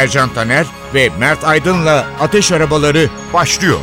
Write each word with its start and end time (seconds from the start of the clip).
Ercan 0.00 0.34
Taner 0.34 0.66
ve 0.94 1.10
Mert 1.18 1.44
Aydın'la 1.44 2.06
Ateş 2.20 2.52
Arabaları 2.52 3.08
başlıyor. 3.34 3.78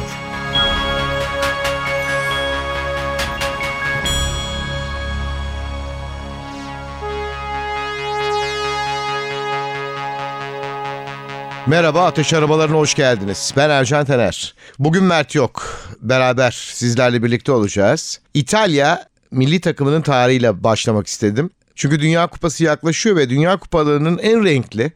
Merhaba 11.67 12.05
Ateş 12.05 12.33
Arabalarına 12.33 12.77
hoş 12.77 12.93
geldiniz. 12.93 13.53
Ben 13.57 13.69
Ercan 13.69 14.05
Taner. 14.05 14.55
Bugün 14.79 15.03
Mert 15.03 15.35
yok. 15.35 15.79
Beraber 16.01 16.51
sizlerle 16.51 17.23
birlikte 17.23 17.51
olacağız. 17.51 18.19
İtalya 18.33 19.05
milli 19.31 19.61
takımının 19.61 20.01
tarihiyle 20.01 20.63
başlamak 20.63 21.07
istedim. 21.07 21.49
Çünkü 21.77 21.99
Dünya 21.99 22.27
Kupası 22.27 22.63
yaklaşıyor 22.63 23.15
ve 23.15 23.29
Dünya 23.29 23.57
Kupalarının 23.57 24.17
en 24.17 24.45
renkli, 24.45 24.91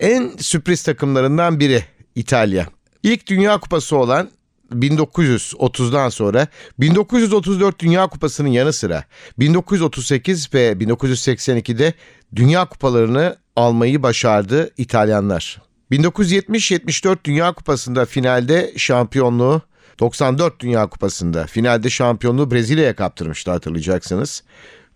en 0.00 0.32
sürpriz 0.38 0.82
takımlarından 0.82 1.60
biri 1.60 1.84
İtalya. 2.14 2.66
İlk 3.02 3.26
Dünya 3.26 3.60
Kupası 3.60 3.96
olan 3.96 4.30
1930'dan 4.72 6.08
sonra 6.08 6.46
1934 6.78 7.78
Dünya 7.78 8.06
Kupası'nın 8.06 8.48
yanı 8.48 8.72
sıra 8.72 9.04
1938 9.38 10.54
ve 10.54 10.72
1982'de 10.72 11.94
Dünya 12.36 12.64
Kupalarını 12.64 13.36
almayı 13.56 14.02
başardı 14.02 14.70
İtalyanlar. 14.76 15.62
1970-74 15.90 17.16
Dünya 17.24 17.52
Kupası'nda 17.52 18.04
finalde 18.04 18.72
şampiyonluğu 18.76 19.62
94 20.00 20.60
Dünya 20.60 20.86
Kupası'nda 20.86 21.46
finalde 21.46 21.90
şampiyonluğu 21.90 22.50
Brezilya'ya 22.50 22.96
kaptırmıştı 22.96 23.50
hatırlayacaksınız. 23.50 24.42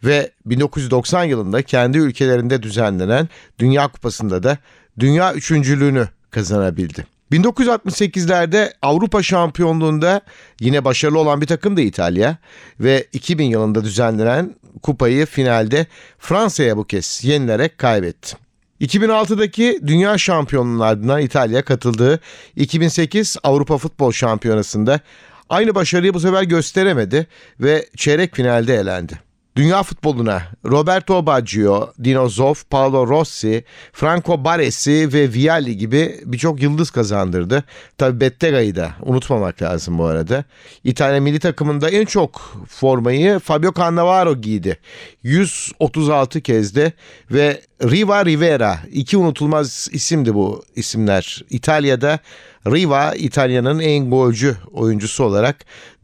Ve 0.05 0.31
1990 0.47 1.25
yılında 1.25 1.63
kendi 1.63 1.99
ülkelerinde 1.99 2.63
düzenlenen 2.63 3.29
Dünya 3.59 3.89
Kupası'nda 3.89 4.43
da 4.43 4.59
dünya 4.99 5.35
üçüncülüğünü 5.35 6.09
kazanabildi. 6.31 7.07
1968'lerde 7.33 8.73
Avrupa 8.83 9.23
Şampiyonluğunda 9.23 10.21
yine 10.61 10.85
başarılı 10.85 11.19
olan 11.19 11.41
bir 11.41 11.47
takım 11.47 11.77
da 11.77 11.81
İtalya 11.81 12.37
ve 12.81 13.07
2000 13.13 13.45
yılında 13.45 13.85
düzenlenen 13.85 14.55
kupayı 14.83 15.27
finalde 15.27 15.87
Fransa'ya 16.19 16.77
bu 16.77 16.85
kez 16.85 17.21
yenilerek 17.25 17.79
kaybetti. 17.79 18.37
2006'daki 18.81 19.81
Dünya 19.87 20.19
Şampiyonlarına 20.19 21.21
İtalya 21.21 21.65
katıldığı 21.65 22.21
2008 22.57 23.37
Avrupa 23.43 23.79
Futbol 23.79 24.13
Şampiyonası'nda 24.13 25.01
aynı 25.49 25.75
başarıyı 25.75 26.15
bu 26.15 26.21
sefer 26.21 26.43
gösteremedi 26.43 27.27
ve 27.61 27.87
çeyrek 27.97 28.35
finalde 28.35 28.75
elendi. 28.75 29.26
Dünya 29.57 29.83
futboluna 29.83 30.43
Roberto 30.65 31.27
Baggio, 31.27 31.93
Dino 32.05 32.29
Zoff, 32.29 32.71
Paolo 32.71 33.09
Rossi, 33.09 33.65
Franco 33.93 34.45
Baresi 34.45 35.13
ve 35.13 35.33
Vialli 35.33 35.77
gibi 35.77 36.21
birçok 36.25 36.63
yıldız 36.63 36.91
kazandırdı. 36.91 37.65
Tabi 37.99 38.21
Bettega'yı 38.21 38.77
da 38.77 38.91
unutmamak 39.03 39.63
lazım 39.63 39.99
bu 39.99 40.05
arada. 40.05 40.45
İtalya 40.85 41.21
milli 41.21 41.39
takımında 41.39 41.91
en 41.91 42.05
çok 42.05 42.57
formayı 42.69 43.39
Fabio 43.39 43.73
Cannavaro 43.79 44.41
giydi. 44.41 44.79
136 45.23 46.41
kezde 46.41 46.93
ve 47.31 47.61
Riva 47.83 48.25
Rivera 48.25 48.79
iki 48.93 49.17
unutulmaz 49.17 49.89
isimdi 49.93 50.35
bu 50.35 50.65
isimler. 50.75 51.45
İtalya'da 51.51 52.19
Riva 52.67 53.15
İtalya'nın 53.15 53.79
en 53.79 54.11
golcü 54.11 54.57
oyuncusu 54.73 55.25
olarak 55.25 55.57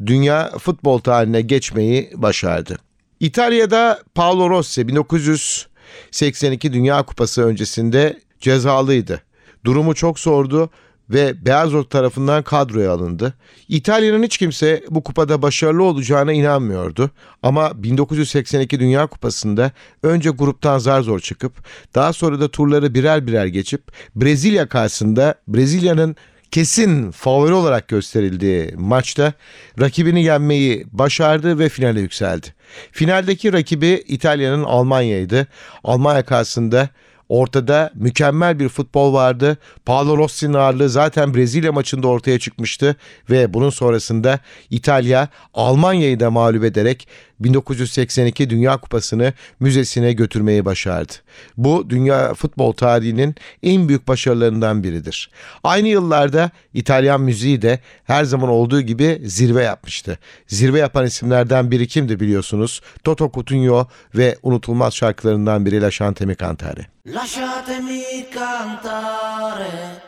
dünya 0.06 0.53
futbol 0.59 0.99
tarihine 0.99 1.41
geçmeyi 1.41 2.10
başardı. 2.15 2.91
İtalya'da 3.22 4.03
Paolo 4.15 4.50
Rossi 4.50 4.88
1982 4.88 6.72
Dünya 6.72 7.03
Kupası 7.03 7.43
öncesinde 7.43 8.21
cezalıydı. 8.41 9.22
Durumu 9.65 9.94
çok 9.94 10.19
zordu 10.19 10.71
ve 11.10 11.47
Beyaz 11.47 11.75
Ot 11.75 11.91
tarafından 11.91 12.43
kadroya 12.43 12.93
alındı. 12.93 13.34
İtalya'nın 13.69 14.22
hiç 14.22 14.38
kimse 14.38 14.84
bu 14.91 15.03
kupada 15.03 15.43
başarılı 15.43 15.82
olacağına 15.82 16.32
inanmıyordu. 16.32 17.11
Ama 17.43 17.82
1982 17.82 18.81
Dünya 18.81 19.06
Kupası'nda 19.06 19.72
önce 20.03 20.31
gruptan 20.31 20.78
zar 20.78 21.03
zor 21.03 21.21
çıkıp 21.21 21.53
daha 21.94 22.12
sonra 22.12 22.41
da 22.41 22.49
turları 22.49 22.94
birer 22.94 23.27
birer 23.27 23.47
geçip 23.47 23.82
Brezilya 24.16 24.69
karşısında 24.69 25.34
Brezilya'nın 25.49 26.16
kesin 26.52 27.10
favori 27.10 27.52
olarak 27.52 27.88
gösterildiği 27.88 28.74
maçta 28.76 29.32
rakibini 29.80 30.24
yenmeyi 30.24 30.86
başardı 30.92 31.58
ve 31.58 31.68
finale 31.68 32.00
yükseldi. 32.00 32.46
Finaldeki 32.92 33.52
rakibi 33.52 34.04
İtalya'nın 34.08 34.64
Almanya'ydı. 34.64 35.46
Almanya 35.84 36.24
karşısında 36.24 36.88
Ortada 37.32 37.90
mükemmel 37.94 38.58
bir 38.58 38.68
futbol 38.68 39.14
vardı. 39.14 39.56
Paolo 39.86 40.18
Rossi'nin 40.18 40.54
ağırlığı 40.54 40.88
zaten 40.88 41.34
Brezilya 41.34 41.72
maçında 41.72 42.08
ortaya 42.08 42.38
çıkmıştı 42.38 42.96
ve 43.30 43.54
bunun 43.54 43.70
sonrasında 43.70 44.38
İtalya 44.70 45.28
Almanya'yı 45.54 46.20
da 46.20 46.30
mağlup 46.30 46.64
ederek 46.64 47.08
1982 47.44 48.50
Dünya 48.50 48.76
Kupası'nı 48.76 49.32
müzesine 49.60 50.12
götürmeyi 50.12 50.64
başardı. 50.64 51.12
Bu 51.56 51.91
dünya 51.91 52.34
futbol 52.34 52.72
tarihinin 52.72 53.34
en 53.62 53.88
büyük 53.88 54.08
başarılarından 54.08 54.82
biridir. 54.82 55.30
Aynı 55.64 55.88
yıllarda 55.88 56.50
İtalyan 56.75 57.20
müziği 57.20 57.62
de 57.62 57.78
her 58.04 58.25
zaman 58.25 58.48
olduğu 58.48 58.81
gibi 58.81 59.22
zirve 59.25 59.62
yapmıştı. 59.62 60.19
Zirve 60.47 60.78
yapan 60.78 61.06
isimlerden 61.06 61.70
biri 61.70 61.88
kimdi 61.88 62.20
biliyorsunuz? 62.20 62.81
Toto 63.04 63.31
Cutugno 63.34 63.86
ve 64.14 64.36
unutulmaz 64.42 64.94
şarkılarından 64.94 65.66
biri 65.66 65.82
La 65.82 65.91
Chante 65.91 66.26
Mi 66.26 66.36
Cantare. 66.36 66.86
Lasciatemi 67.06 68.31
cantare 68.34 70.02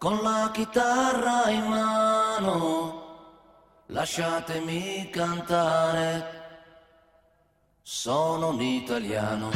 con 0.00 0.18
la 0.24 0.50
chitarra 0.52 1.48
in 1.50 1.62
mano 1.70 3.01
Lasciatemi 3.92 5.10
cantare, 5.12 6.24
sono 7.82 8.48
un 8.48 8.62
italiano. 8.62 9.50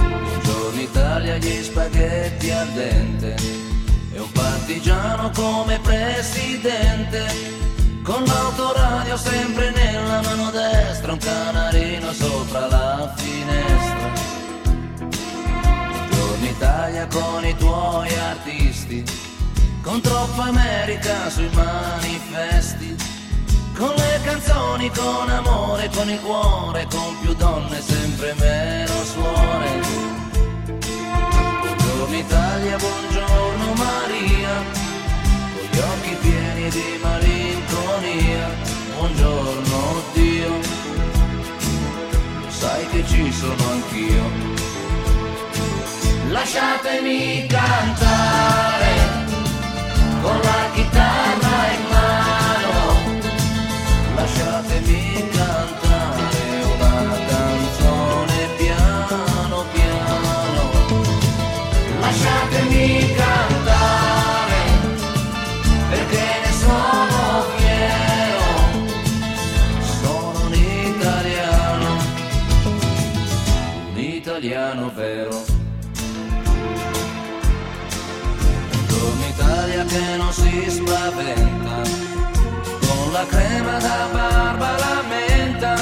Buongiorno 0.00 0.80
Italia, 0.80 1.36
gli 1.36 1.62
spaghetti 1.62 2.50
al 2.50 2.68
dente 2.70 3.36
e 4.14 4.18
un 4.18 4.32
partigiano 4.32 5.30
come 5.30 5.78
presidente. 5.78 7.26
Con 8.02 8.24
l'autoradio 8.24 9.16
sempre 9.16 9.70
nella 9.70 10.20
mano 10.20 10.50
destra, 10.50 11.12
un 11.12 11.18
canarino 11.18 12.12
sopra 12.14 12.66
la 12.66 13.14
finestra. 13.16 14.12
Buongiorno 16.08 16.46
Italia 16.46 17.06
con 17.06 17.46
i 17.46 17.56
tuoi 17.56 18.12
artisti 18.16 19.27
con 19.88 20.02
troppa 20.02 20.42
America 20.42 21.30
sui 21.30 21.48
manifesti, 21.54 22.94
con 23.74 23.94
le 23.94 24.20
canzoni, 24.22 24.90
con 24.90 25.30
amore, 25.30 25.88
con 25.88 26.10
il 26.10 26.20
cuore, 26.20 26.86
con 26.90 27.18
più 27.22 27.32
donne, 27.32 27.80
sempre 27.80 28.34
meno 28.38 28.92
suore. 29.04 29.80
Buongiorno 31.62 32.16
Italia, 32.18 32.76
buongiorno 32.76 33.72
Maria, 33.76 34.54
con 35.54 35.68
gli 35.70 35.78
occhi 35.78 36.16
pieni 36.20 36.68
di 36.68 36.98
malinconia, 37.02 38.48
buongiorno 38.94 40.02
Dio, 40.12 40.52
sai 42.48 42.86
che 42.88 43.06
ci 43.06 43.32
sono 43.32 43.70
anch'io. 43.70 44.56
Lasciatemi 46.28 47.46
cantare 47.46 49.07
con 50.22 50.36
la 50.42 50.74
chitarra 50.74 51.07
Che 79.88 80.16
non 80.18 80.30
si 80.34 80.66
spaventa, 80.68 81.80
con 82.86 83.10
la 83.10 83.24
crema 83.24 83.78
da 83.78 84.08
barba 84.12 84.76
la 84.76 85.02
menta, 85.08 85.76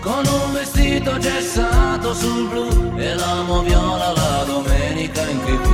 con 0.00 0.26
un 0.26 0.52
vestito 0.52 1.16
gessato 1.18 2.14
sul 2.14 2.48
blu 2.48 2.98
e 2.98 3.14
l'amo 3.14 3.62
viola 3.62 4.10
la 4.10 4.42
domenica 4.44 5.22
in 5.28 5.38
tv. 5.44 5.68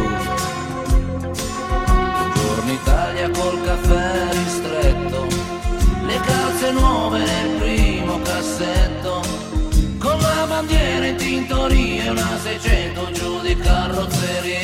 Buongiorno 2.18 2.72
Italia 2.72 3.30
col 3.30 3.64
caffè 3.64 4.28
ristretto, 4.30 5.26
le 6.06 6.20
calze 6.20 6.70
nuove 6.70 7.18
nel 7.18 7.60
primo 7.60 8.20
cassetto, 8.20 9.22
con 9.98 10.18
la 10.18 10.44
bandiera 10.46 11.06
in 11.06 11.16
tintoria 11.16 12.04
e 12.04 12.10
una 12.10 12.38
600 12.42 13.10
giù 13.12 13.40
di 13.40 13.56
carrozzeria. 13.56 14.63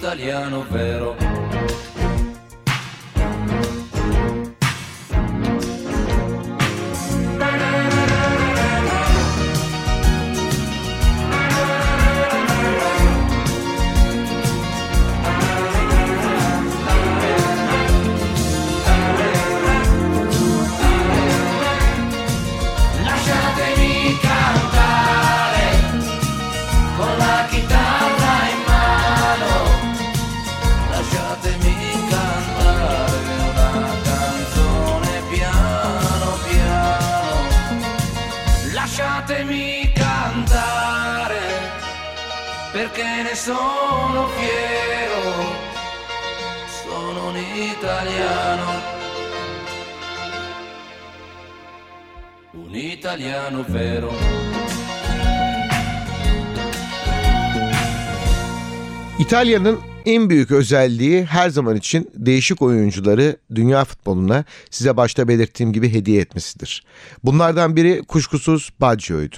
italiano 0.00 0.64
vero 0.70 1.29
İtalya'nın 59.40 59.80
en 60.06 60.30
büyük 60.30 60.50
özelliği 60.50 61.24
her 61.24 61.50
zaman 61.50 61.76
için 61.76 62.10
değişik 62.14 62.62
oyuncuları 62.62 63.36
dünya 63.54 63.84
futboluna 63.84 64.44
size 64.70 64.96
başta 64.96 65.28
belirttiğim 65.28 65.72
gibi 65.72 65.92
hediye 65.92 66.20
etmesidir. 66.20 66.84
Bunlardan 67.24 67.76
biri 67.76 68.02
kuşkusuz 68.02 68.70
Baggio'ydu. 68.80 69.36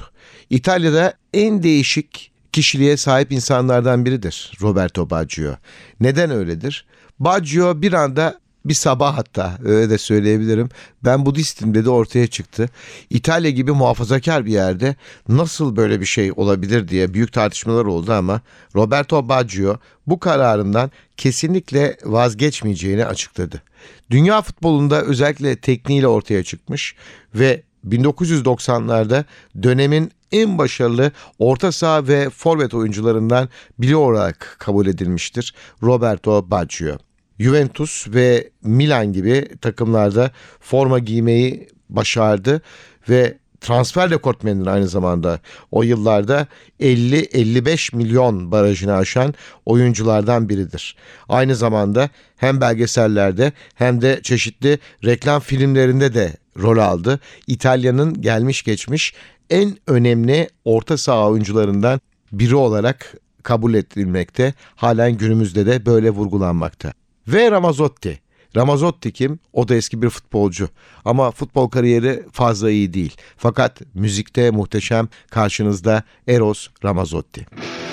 İtalya'da 0.51 1.15
en 1.35 1.63
değişik 1.63 2.33
kişiliğe 2.53 2.97
sahip 2.97 3.33
insanlardan 3.33 4.05
biridir 4.05 4.53
Roberto 4.61 5.11
Baggio. 5.11 5.53
Neden 6.01 6.31
öyledir? 6.31 6.87
Baggio 7.19 7.83
bir 7.83 7.93
anda 7.93 8.41
bir 8.65 8.75
sabah 8.75 9.19
hatta 9.19 9.59
öyle 9.65 9.91
de 9.91 9.99
söyleyebilirim. 9.99 10.69
Ben 11.05 11.27
Budistim 11.27 11.75
dedi 11.75 11.91
ortaya 11.91 12.27
çıktı. 12.27 12.69
İtalya 13.11 13.51
gibi 13.51 13.73
muhafazakar 13.73 14.47
bir 14.47 14.53
yerde 14.53 14.97
nasıl 15.29 15.77
böyle 15.77 16.01
bir 16.01 16.07
şey 16.07 16.33
olabilir 16.37 16.89
diye 16.89 17.15
büyük 17.15 17.33
tartışmalar 17.33 17.85
oldu 17.85 18.13
ama 18.13 18.41
Roberto 18.75 19.29
Baggio 19.29 19.77
bu 20.07 20.19
kararından 20.19 20.91
kesinlikle 21.17 21.97
vazgeçmeyeceğini 22.05 23.07
açıkladı. 23.07 23.63
Dünya 24.11 24.43
futbolunda 24.43 25.03
özellikle 25.03 25.57
tekniğiyle 25.57 26.07
ortaya 26.07 26.43
çıkmış 26.43 26.95
ve 27.35 27.63
1990'larda 27.89 29.25
dönemin 29.63 30.13
en 30.33 30.59
başarılı 30.59 31.13
orta 31.39 31.73
saha 31.73 32.09
ve 32.09 32.31
forvet 32.31 32.75
oyuncularından 32.75 33.49
biri 33.79 33.97
olarak 33.97 34.57
kabul 34.59 34.87
edilmiştir 34.87 35.55
Roberto 35.83 36.51
Baggio. 36.51 36.99
Juventus 37.43 38.09
ve 38.09 38.51
Milan 38.63 39.13
gibi 39.13 39.49
takımlarda 39.61 40.31
forma 40.61 40.99
giymeyi 40.99 41.69
başardı 41.89 42.63
ve 43.09 43.39
transfer 43.61 44.11
rekortmenidir 44.11 44.67
aynı 44.67 44.89
zamanda. 44.89 45.41
O 45.71 45.83
yıllarda 45.83 46.47
50-55 46.81 47.97
milyon 47.97 48.53
barajını 48.53 48.95
aşan 48.95 49.35
oyunculardan 49.67 50.49
biridir. 50.49 50.97
Aynı 51.29 51.57
zamanda 51.57 52.09
hem 52.37 52.61
belgesellerde 52.61 53.53
hem 53.75 54.03
de 54.03 54.21
çeşitli 54.23 54.79
reklam 55.05 55.41
filmlerinde 55.41 56.15
de 56.15 56.33
rol 56.59 56.79
aldı. 56.79 57.21
İtalya'nın 57.47 58.21
gelmiş 58.21 58.63
geçmiş 58.63 59.15
en 59.51 59.77
önemli 59.87 60.49
orta 60.65 60.99
saha 60.99 61.29
oyuncularından 61.29 62.01
biri 62.33 62.55
olarak 62.57 63.15
kabul 63.43 63.75
edilmekte. 63.75 64.55
Halen 64.77 65.17
günümüzde 65.17 65.67
de 65.67 65.87
böyle 65.87 66.11
vurgulanmakta. 66.11 66.93
Ve 67.29 67.51
Ramazotti. 67.51 68.21
Ramazotti 68.57 69.13
kim? 69.13 69.39
O 69.53 69.69
da 69.69 69.75
eski 69.75 70.03
bir 70.03 70.09
futbolcu. 70.09 70.69
Ama 71.05 71.31
futbol 71.31 71.69
kariyeri 71.69 72.25
fazla 72.33 72.71
iyi 72.71 72.93
değil. 72.93 73.17
Fakat 73.37 73.81
müzikte 73.95 74.51
muhteşem 74.51 75.09
karşınızda 75.31 76.03
Eros 76.29 76.69
Ramazotti. 76.85 77.47
capirci 77.47 77.92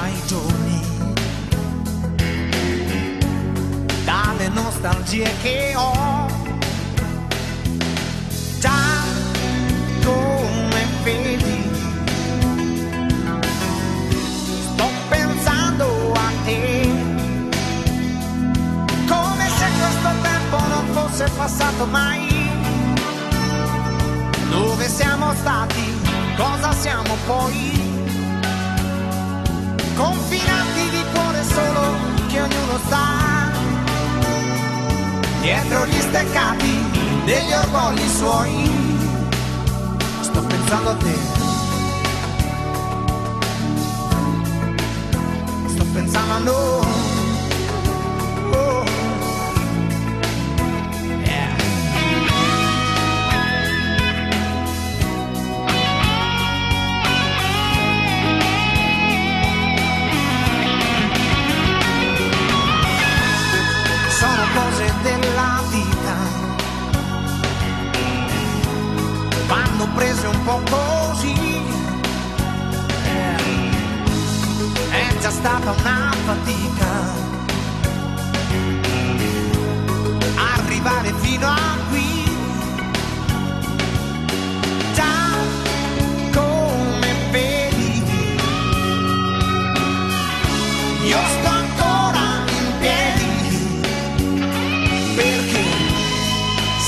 dai 0.00 0.22
giorni, 0.26 0.80
dalle 4.04 4.48
nostalgie 4.48 5.30
che 5.42 5.74
ho. 5.76 6.26
Già 8.58 9.02
come 10.02 10.86
vedi, 11.02 11.70
sto 14.72 14.88
pensando 15.10 16.12
a 16.14 16.30
te, 16.44 16.88
come 19.06 19.48
se 19.58 19.66
questo 19.80 20.10
tempo 20.22 20.56
non 20.68 20.86
fosse 20.92 21.28
passato 21.36 21.84
mai. 21.86 22.48
Dove 24.48 24.88
siamo 24.88 25.34
stati? 25.34 25.98
Cosa 26.36 26.72
siamo 26.72 27.14
poi? 27.26 27.89
Confinanti 30.00 30.88
di 30.88 31.04
cuore 31.12 31.44
solo 31.44 31.94
che 32.28 32.40
ognuno 32.40 32.78
sta 32.86 33.52
dietro 35.42 35.84
gli 35.84 36.00
steccati 36.00 36.90
degli 37.26 37.52
orgogli 37.52 38.08
suoi. 38.08 38.70
Sto 40.20 40.40
pensando 40.40 40.88
a 40.88 40.94
te. 40.94 41.16
Sto 45.66 45.84
pensando 45.92 46.32
a 46.32 46.38
noi. 46.38 46.99
Vanno 69.90 69.94
prese 69.94 70.26
un 70.26 70.44
po' 70.44 70.60
così. 70.70 71.34
È 74.90 75.18
già 75.20 75.30
stata 75.30 75.72
una 75.72 76.12
fatica. 76.24 77.18
Arrivare 80.54 81.12
fino 81.20 81.46
a 81.46 81.76
qui. 81.88 82.24
Già 84.94 85.36
come 86.32 87.14
vedi. 87.30 88.02
Io 91.04 91.18
sto 91.18 91.48
ancora 91.48 92.44
in 92.48 92.78
piedi 92.78 93.68
perché 95.16 95.64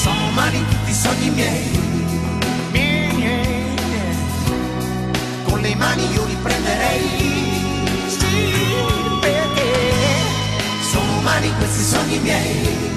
sono 0.03 0.29
umani 0.29 0.65
tutti 0.69 0.91
i 0.91 0.95
sogni. 0.95 1.31
Miei. 1.31 1.72
Mani 5.83 6.05
io 6.15 6.25
li 6.25 6.37
prenderei. 6.43 7.07
Sì, 8.07 8.37
perché 9.21 9.73
sono 10.91 11.19
umani 11.19 11.53
questi 11.59 11.83
sogni 11.83 12.19
miei. 12.19 12.91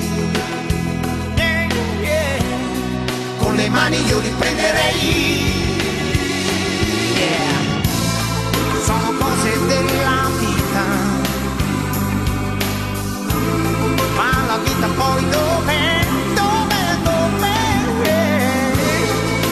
Yeah. 2.01 2.43
Con 3.39 3.55
le 3.55 3.69
mani 3.69 3.97
io 4.05 4.19
li 4.19 4.33
prenderei. 4.37 5.01
Yeah. 7.21 7.57
Sono 8.85 9.09
cose 9.19 9.49
della 9.67 10.29
vita 10.39 10.85
ma 14.15 14.31
la 14.47 14.57
vita 14.63 14.87
poi 14.99 15.29
dov'è, 15.29 16.05
dov'è, 16.39 16.85
dov'è? 17.03 17.63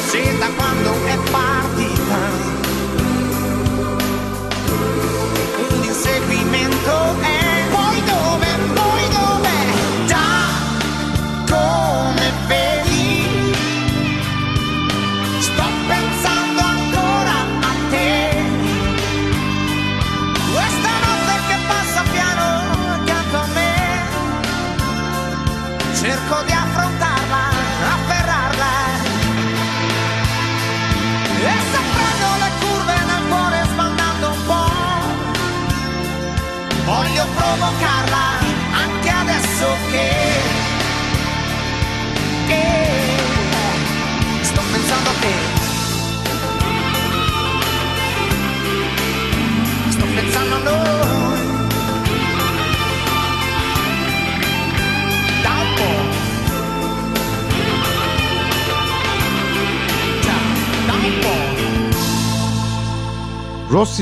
Se 0.09 0.37
da 0.37 0.47
quando 0.55 1.02
experimento. 6.33 7.32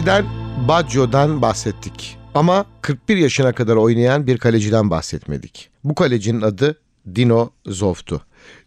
Rossi'den, 0.02 0.26
Baggio'dan 0.68 1.42
bahsettik. 1.42 2.18
Ama 2.36 2.66
41 2.82 3.18
yaşına 3.18 3.54
kadar 3.54 3.76
oynayan 3.76 4.28
bir 4.28 4.38
kaleciden 4.38 4.90
bahsetmedik. 4.90 5.70
Bu 5.84 5.96
kalecinin 5.96 6.42
adı 6.42 6.80
Dino 7.16 7.50
Zoff'tu. 7.66 8.22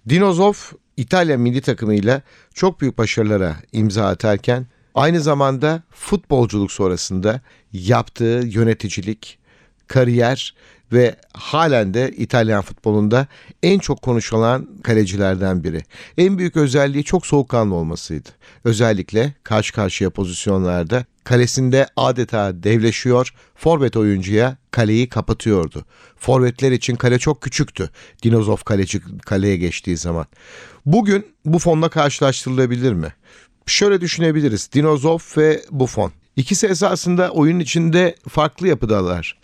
Dino 0.09 0.33
Zoff 0.33 0.73
İtalya 0.97 1.39
milli 1.39 1.61
takımıyla 1.61 2.23
çok 2.55 2.81
büyük 2.81 2.99
başarılara 2.99 3.57
imza 3.73 4.07
atarken 4.07 4.67
aynı 4.95 5.21
zamanda 5.21 5.83
futbolculuk 5.91 6.73
sonrasında 6.73 7.41
yaptığı 7.73 8.43
yöneticilik, 8.47 9.39
kariyer 9.87 10.55
ve 10.93 11.17
halen 11.33 11.95
de 11.95 12.11
İtalyan 12.17 12.63
futbolunda 12.63 13.27
en 13.63 13.79
çok 13.79 14.03
konuşulan 14.03 14.69
kalecilerden 14.83 15.65
biri. 15.65 15.83
En 16.19 16.39
büyük 16.39 16.57
özelliği 16.57 17.05
çok 17.05 17.27
soğukkanlı 17.27 17.75
olmasıydı. 17.75 18.29
Özellikle 18.65 19.35
karşı 19.45 19.73
karşıya 19.73 20.11
pozisyonlarda 20.11 21.05
kalesinde 21.25 21.87
adeta 21.97 22.63
devleşiyor, 22.63 23.35
forvet 23.55 23.97
oyuncuya 23.97 24.57
kaleyi 24.71 25.09
kapatıyordu. 25.09 25.85
Forvetler 26.17 26.73
için 26.73 26.97
kale 26.97 27.19
çok 27.19 27.43
küçüktü. 27.43 27.91
Dinozov 28.23 28.57
kaleci 28.57 29.01
kaleye 29.27 29.57
geçtiği 29.57 29.97
zaman. 29.97 30.27
Bugün 30.87 31.27
Buffon'la 31.45 31.89
karşılaştırılabilir 31.89 32.93
mi? 32.93 33.13
Şöyle 33.67 34.01
düşünebiliriz. 34.01 34.73
Dinozov 34.73 35.19
ve 35.37 35.63
Buffon. 35.71 36.13
İkisi 36.37 36.67
esasında 36.67 37.31
oyun 37.31 37.61
içinde 37.61 38.15
farklı 38.29 38.69
yapıdalar. 38.69 39.44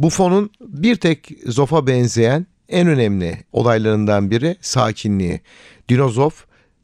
Buffon'un 0.00 0.50
bir 0.60 0.96
tek 0.96 1.30
Zoff'a 1.46 1.86
benzeyen 1.86 2.46
en 2.68 2.88
önemli 2.88 3.38
olaylarından 3.52 4.30
biri 4.30 4.56
sakinliği. 4.60 5.40
Dinozov 5.88 6.30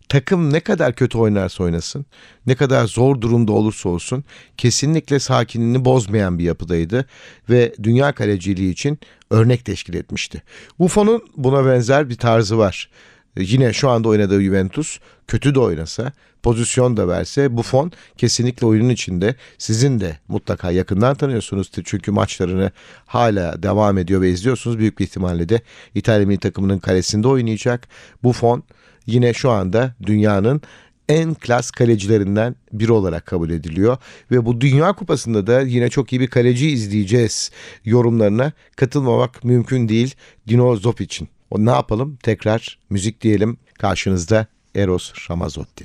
takım 0.09 0.53
ne 0.53 0.61
kadar 0.61 0.95
kötü 0.95 1.19
oynarsa 1.19 1.65
oynasın, 1.65 2.07
ne 2.47 2.55
kadar 2.55 2.87
zor 2.87 3.21
durumda 3.21 3.53
olursa 3.53 3.89
olsun 3.89 4.25
kesinlikle 4.57 5.19
sakinliğini 5.19 5.85
bozmayan 5.85 6.39
bir 6.39 6.45
yapıdaydı 6.45 7.07
ve 7.51 7.75
dünya 7.83 8.13
kaleciliği 8.13 8.73
için 8.73 8.99
örnek 9.31 9.65
teşkil 9.65 9.95
etmişti. 9.95 10.43
Buffon'un 10.79 11.23
buna 11.37 11.67
benzer 11.67 12.09
bir 12.09 12.17
tarzı 12.17 12.59
var. 12.59 12.91
Yine 13.37 13.73
şu 13.73 13.89
anda 13.89 14.09
oynadığı 14.09 14.43
Juventus 14.43 14.99
kötü 15.29 15.55
de 15.55 15.61
oynasa, 15.61 16.13
pozisyon 16.43 16.97
da 16.97 17.09
verse 17.09 17.57
Buffon 17.57 17.93
kesinlikle 18.19 18.67
oyunun 18.67 18.89
içinde 18.89 19.35
sizin 19.59 20.01
de 20.01 20.19
mutlaka 20.29 20.71
yakından 20.71 21.15
tanıyorsunuz. 21.15 21.71
Çünkü 21.85 22.11
maçlarını 22.11 22.71
hala 23.07 23.63
devam 23.63 23.99
ediyor 23.99 24.21
ve 24.21 24.31
izliyorsunuz. 24.31 24.79
Büyük 24.79 24.99
bir 24.99 25.05
ihtimalle 25.05 25.49
de 25.49 25.61
İtalya 25.95 26.27
milli 26.27 26.39
takımının 26.39 26.79
kalesinde 26.79 27.29
oynayacak. 27.29 27.89
Buffon 28.23 28.63
yine 29.07 29.35
şu 29.35 29.51
anda 29.51 29.95
dünyanın 30.03 30.63
en 31.09 31.35
klas 31.35 31.71
kalecilerinden 31.71 32.57
biri 32.73 32.93
olarak 32.93 33.27
kabul 33.27 33.51
ediliyor. 33.51 33.97
Ve 34.31 34.47
bu 34.47 34.61
Dünya 34.61 34.93
Kupası'nda 34.93 35.47
da 35.47 35.61
yine 35.61 35.91
çok 35.91 36.13
iyi 36.13 36.21
bir 36.21 36.27
kaleci 36.27 36.71
izleyeceğiz 36.71 37.51
yorumlarına 37.85 38.53
katılmamak 38.77 39.45
mümkün 39.45 39.89
değil 39.89 40.15
Dino 40.49 40.77
Zop 40.77 41.01
için. 41.01 41.29
O 41.51 41.65
ne 41.65 41.71
yapalım? 41.71 42.19
Tekrar 42.23 42.79
müzik 42.91 43.21
diyelim. 43.21 43.57
Karşınızda 43.79 44.47
Eros 44.75 45.13
Ramazzotti. 45.31 45.85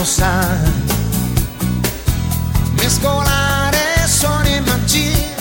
Gioco, 0.00 0.04
sai, 0.04 0.58
mescolare 2.72 4.06
suoni 4.06 4.56
e 4.56 4.60
magie 4.60 5.34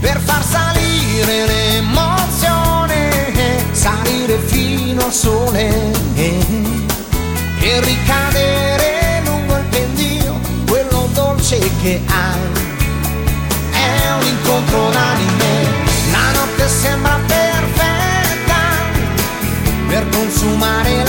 per 0.00 0.20
far 0.20 0.42
salire 0.44 1.46
l'emozione, 1.46 3.10
salire 3.72 4.38
fino 4.46 5.04
al 5.04 5.12
sole. 5.12 5.90
E 7.64 7.80
ricadere 7.80 9.22
lungo 9.24 9.56
il 9.56 9.64
pendio, 9.70 10.40
quello 10.66 11.08
dolce 11.14 11.58
che 11.80 12.00
hai. 12.06 12.60
È 13.70 14.12
un 14.18 14.26
incontro 14.26 14.90
d'anime, 14.90 15.66
la 16.10 16.32
notte 16.32 16.68
sembra 16.68 17.18
perfetta 17.26 18.60
per 19.86 20.08
consumare 20.08 21.01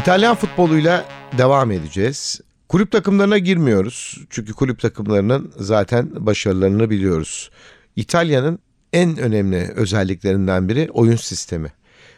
İtalyan 0.00 0.34
futboluyla 0.34 1.04
devam 1.38 1.70
edeceğiz. 1.70 2.40
Kulüp 2.68 2.92
takımlarına 2.92 3.38
girmiyoruz. 3.38 4.18
Çünkü 4.30 4.52
kulüp 4.52 4.80
takımlarının 4.80 5.52
zaten 5.56 6.26
başarılarını 6.26 6.90
biliyoruz. 6.90 7.50
İtalya'nın 7.96 8.58
en 8.92 9.18
önemli 9.18 9.72
özelliklerinden 9.76 10.68
biri 10.68 10.88
oyun 10.92 11.16
sistemi. 11.16 11.72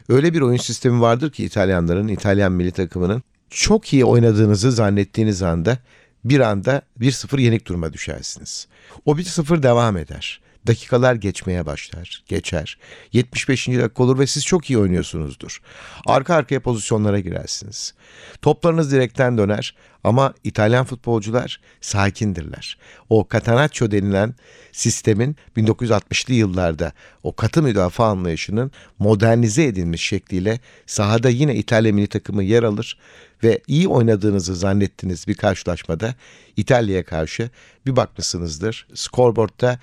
Öyle 0.09 0.35
bir 0.35 0.41
oyun 0.41 0.59
sistemi 0.59 1.01
vardır 1.01 1.31
ki 1.31 1.45
İtalyanların, 1.45 2.09
İtalyan 2.09 2.53
milli 2.53 2.71
takımının 2.71 3.23
çok 3.51 3.93
iyi 3.93 4.05
oynadığınızı 4.05 4.73
zannettiğiniz 4.73 5.43
anda 5.43 5.79
bir 6.25 6.41
anda 6.41 6.83
1-0 7.01 7.41
yenik 7.41 7.67
duruma 7.69 7.93
düşersiniz. 7.93 8.67
O 9.05 9.17
1-0 9.17 9.63
devam 9.63 9.97
eder. 9.97 10.41
Dakikalar 10.67 11.15
geçmeye 11.15 11.67
başlar, 11.67 12.23
geçer. 12.27 12.79
75. 13.13 13.69
dakika 13.69 14.03
olur 14.03 14.19
ve 14.19 14.27
siz 14.27 14.47
çok 14.47 14.71
iyi 14.71 14.79
oynuyorsunuzdur. 14.79 15.61
Arka 16.07 16.35
arkaya 16.35 16.61
pozisyonlara 16.61 17.21
girersiniz. 17.21 17.95
Toplarınız 18.43 18.93
direkten 18.93 19.39
döner 19.39 19.75
ama 20.05 20.35
İtalyan 20.45 20.85
futbolcular 20.85 21.61
sakindirler. 21.81 22.79
O 23.09 23.29
Catenaccio 23.33 23.91
denilen 23.91 24.35
sistemin 24.73 25.37
1960'lı 25.57 26.35
yıllarda 26.35 26.93
o 27.23 27.37
katı 27.37 27.63
müdafaa 27.63 28.09
anlayışının 28.09 28.71
modernize 28.99 29.65
edilmiş 29.65 30.03
şekliyle 30.03 30.61
sahada 30.87 31.29
yine 31.29 31.55
İtalya 31.55 31.93
milli 31.93 32.07
takımı 32.07 32.43
yer 32.43 32.63
alır 32.63 32.99
ve 33.45 33.61
iyi 33.67 33.89
oynadığınızı 33.89 34.57
zannettiğiniz 34.57 35.29
bir 35.29 35.35
karşılaşmada 35.35 36.15
İtalya'ya 36.57 37.05
karşı 37.05 37.51
bir 37.87 37.97
bakmışsınızdır. 37.97 38.87
Scoreboard'da 38.95 39.79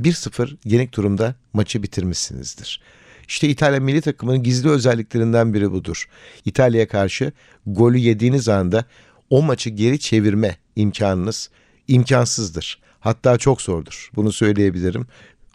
1-0 0.00 0.56
yenik 0.64 0.94
durumda 0.94 1.34
maçı 1.52 1.82
bitirmişsinizdir. 1.82 2.80
İşte 3.28 3.48
İtalya 3.48 3.80
milli 3.80 4.00
takımının 4.00 4.42
gizli 4.42 4.70
özelliklerinden 4.70 5.54
biri 5.54 5.72
budur. 5.72 6.08
İtalya'ya 6.44 6.88
karşı 6.88 7.32
golü 7.66 7.98
yediğiniz 7.98 8.48
anda 8.48 8.84
o 9.30 9.42
maçı 9.42 9.70
geri 9.70 9.98
çevirme 9.98 10.56
imkanınız 10.76 11.50
imkansızdır. 11.88 12.78
Hatta 13.00 13.38
çok 13.38 13.62
zordur. 13.62 14.10
Bunu 14.16 14.32
söyleyebilirim. 14.32 15.06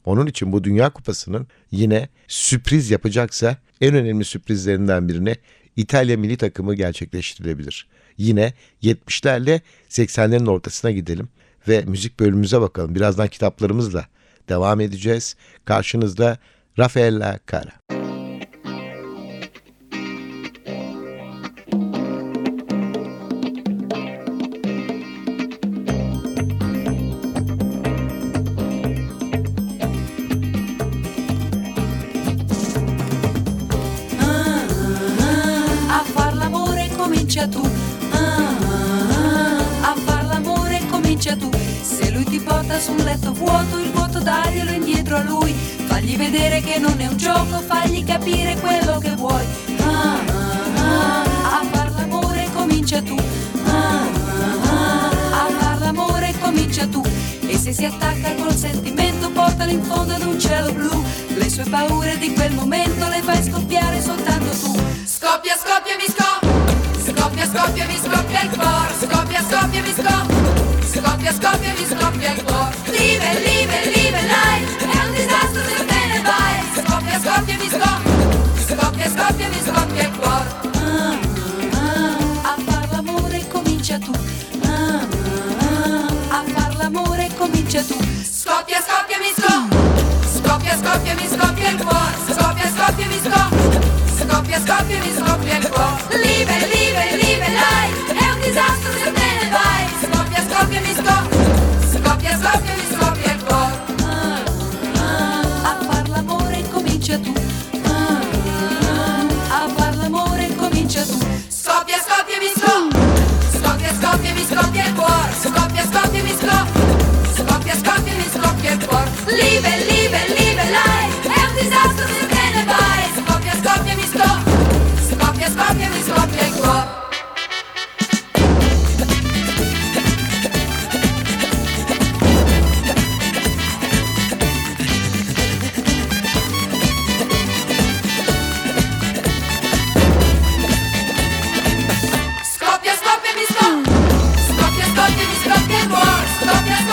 Onun 0.05 0.27
için 0.27 0.51
bu 0.51 0.63
Dünya 0.63 0.89
Kupası'nın 0.89 1.47
yine 1.71 2.09
sürpriz 2.27 2.91
yapacaksa 2.91 3.57
en 3.81 3.95
önemli 3.95 4.25
sürprizlerinden 4.25 5.09
birini 5.09 5.35
İtalya 5.75 6.17
milli 6.17 6.37
takımı 6.37 6.75
gerçekleştirilebilir. 6.75 7.87
Yine 8.17 8.53
70'lerle 8.83 9.61
80'lerin 9.89 10.49
ortasına 10.49 10.91
gidelim 10.91 11.29
ve 11.67 11.81
müzik 11.81 12.19
bölümümüze 12.19 12.61
bakalım. 12.61 12.95
Birazdan 12.95 13.27
kitaplarımızla 13.27 14.07
devam 14.49 14.79
edeceğiz. 14.79 15.35
Karşınızda 15.65 16.37
Rafaella 16.79 17.39
Cara. 17.51 17.98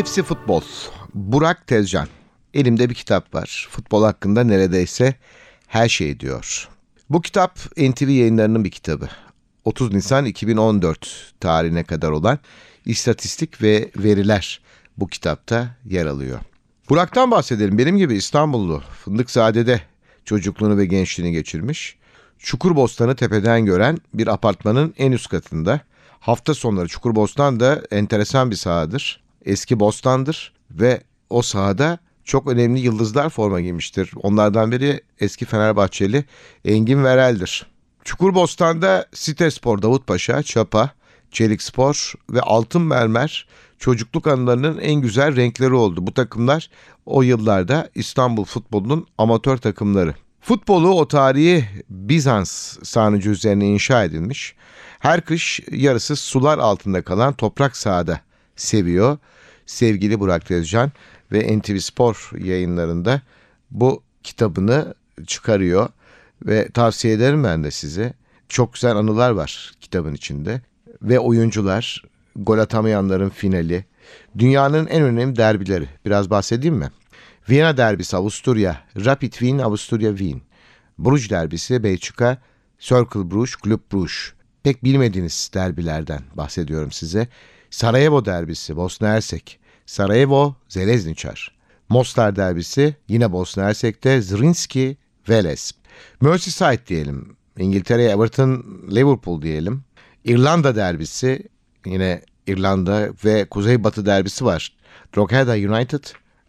Hepsi 0.00 0.22
futbol. 0.22 0.62
Burak 1.14 1.66
Tezcan. 1.66 2.08
Elimde 2.54 2.90
bir 2.90 2.94
kitap 2.94 3.34
var. 3.34 3.68
Futbol 3.70 4.04
hakkında 4.04 4.44
neredeyse 4.44 5.14
her 5.66 5.88
şey 5.88 6.20
diyor. 6.20 6.68
Bu 7.10 7.22
kitap 7.22 7.58
NTV 7.76 8.08
yayınlarının 8.08 8.64
bir 8.64 8.70
kitabı. 8.70 9.08
30 9.64 9.92
Nisan 9.92 10.24
2014 10.24 11.32
tarihine 11.40 11.84
kadar 11.84 12.10
olan 12.10 12.38
istatistik 12.86 13.62
ve 13.62 13.90
veriler 13.96 14.60
bu 14.96 15.08
kitapta 15.08 15.76
yer 15.84 16.06
alıyor. 16.06 16.38
Burak'tan 16.88 17.30
bahsedelim. 17.30 17.78
Benim 17.78 17.96
gibi 17.96 18.14
İstanbullu, 18.14 18.82
Fındıkzade'de 19.04 19.80
çocukluğunu 20.24 20.76
ve 20.76 20.86
gençliğini 20.86 21.32
geçirmiş. 21.32 21.96
Çukurbostan'ı 22.38 23.16
tepeden 23.16 23.64
gören 23.64 23.98
bir 24.14 24.26
apartmanın 24.26 24.94
en 24.98 25.12
üst 25.12 25.28
katında. 25.28 25.80
Hafta 26.20 26.54
sonları 26.54 26.88
Çukurbostan 26.88 27.60
da 27.60 27.82
enteresan 27.90 28.50
bir 28.50 28.56
sahadır. 28.56 29.29
Eski 29.44 29.80
bostandır 29.80 30.52
ve 30.70 31.00
o 31.30 31.42
sahada 31.42 31.98
çok 32.24 32.48
önemli 32.48 32.80
yıldızlar 32.80 33.30
forma 33.30 33.60
giymiştir. 33.60 34.10
Onlardan 34.16 34.72
biri 34.72 35.00
eski 35.20 35.44
Fenerbahçeli 35.44 36.24
Engin 36.64 37.04
Verel'dir. 37.04 37.66
Çukurbostan'da 38.04 39.06
Sitespor, 39.14 39.82
Davutpaşa, 39.82 40.42
Çapa, 40.42 40.90
Çelikspor 41.30 42.12
ve 42.30 42.40
Altın 42.40 42.82
Mermer 42.82 43.46
çocukluk 43.78 44.26
anılarının 44.26 44.78
en 44.78 45.00
güzel 45.00 45.36
renkleri 45.36 45.74
oldu. 45.74 46.06
Bu 46.06 46.14
takımlar 46.14 46.70
o 47.06 47.22
yıllarda 47.22 47.90
İstanbul 47.94 48.44
futbolunun 48.44 49.06
amatör 49.18 49.56
takımları. 49.56 50.14
Futbolu 50.40 50.88
o 50.90 51.08
tarihi 51.08 51.64
Bizans 51.88 52.78
sarnıcı 52.82 53.30
üzerine 53.30 53.66
inşa 53.66 54.04
edilmiş. 54.04 54.54
Her 54.98 55.20
kış 55.20 55.60
yarısı 55.70 56.16
sular 56.16 56.58
altında 56.58 57.02
kalan 57.02 57.32
toprak 57.32 57.76
sahada 57.76 58.20
seviyor. 58.60 59.18
Sevgili 59.66 60.20
Burak 60.20 60.46
Tezcan 60.46 60.92
ve 61.32 61.58
NTV 61.58 61.76
Spor 61.76 62.30
yayınlarında 62.38 63.22
bu 63.70 64.02
kitabını 64.22 64.94
çıkarıyor 65.26 65.88
ve 66.46 66.68
tavsiye 66.68 67.14
ederim 67.14 67.44
ben 67.44 67.64
de 67.64 67.70
size. 67.70 68.12
Çok 68.48 68.74
güzel 68.74 68.96
anılar 68.96 69.30
var 69.30 69.72
kitabın 69.80 70.14
içinde 70.14 70.60
ve 71.02 71.18
oyuncular, 71.18 72.02
gol 72.36 72.58
atamayanların 72.58 73.28
finali, 73.28 73.84
dünyanın 74.38 74.86
en 74.86 75.02
önemli 75.02 75.36
derbileri. 75.36 75.88
Biraz 76.06 76.30
bahsedeyim 76.30 76.74
mi? 76.74 76.90
Viyana 77.48 77.76
derbisi 77.76 78.16
Avusturya, 78.16 78.84
Rapid 79.04 79.32
Wien 79.32 79.58
Avusturya 79.58 80.16
Wien. 80.16 80.40
Bruges 80.98 81.30
derbisi 81.30 81.82
Belçika, 81.82 82.38
Circle 82.78 83.30
Bruges, 83.30 83.54
Club 83.64 83.80
Bruges. 83.92 84.32
Pek 84.62 84.84
bilmediğiniz 84.84 85.50
derbilerden 85.54 86.22
bahsediyorum 86.34 86.92
size. 86.92 87.28
Sarajevo 87.70 88.24
derbisi 88.24 88.76
Bosna 88.76 89.08
Hersek, 89.08 89.58
Sarajevo 89.86 90.54
Zelezniçar. 90.68 91.52
Mostar 91.88 92.36
derbisi 92.36 92.96
yine 93.08 93.32
Bosna 93.32 93.64
Hersek'te 93.64 94.22
Zrinski 94.22 94.96
Velez. 95.28 95.72
Merseyside 96.20 96.86
diyelim. 96.86 97.36
İngiltere 97.58 98.04
Everton 98.04 98.64
Liverpool 98.90 99.42
diyelim. 99.42 99.84
İrlanda 100.24 100.76
derbisi 100.76 101.48
yine 101.86 102.22
İrlanda 102.46 103.08
ve 103.24 103.44
Kuzeybatı 103.44 104.06
derbisi 104.06 104.44
var. 104.44 104.72
Drogheda 105.16 105.52
United 105.52 106.04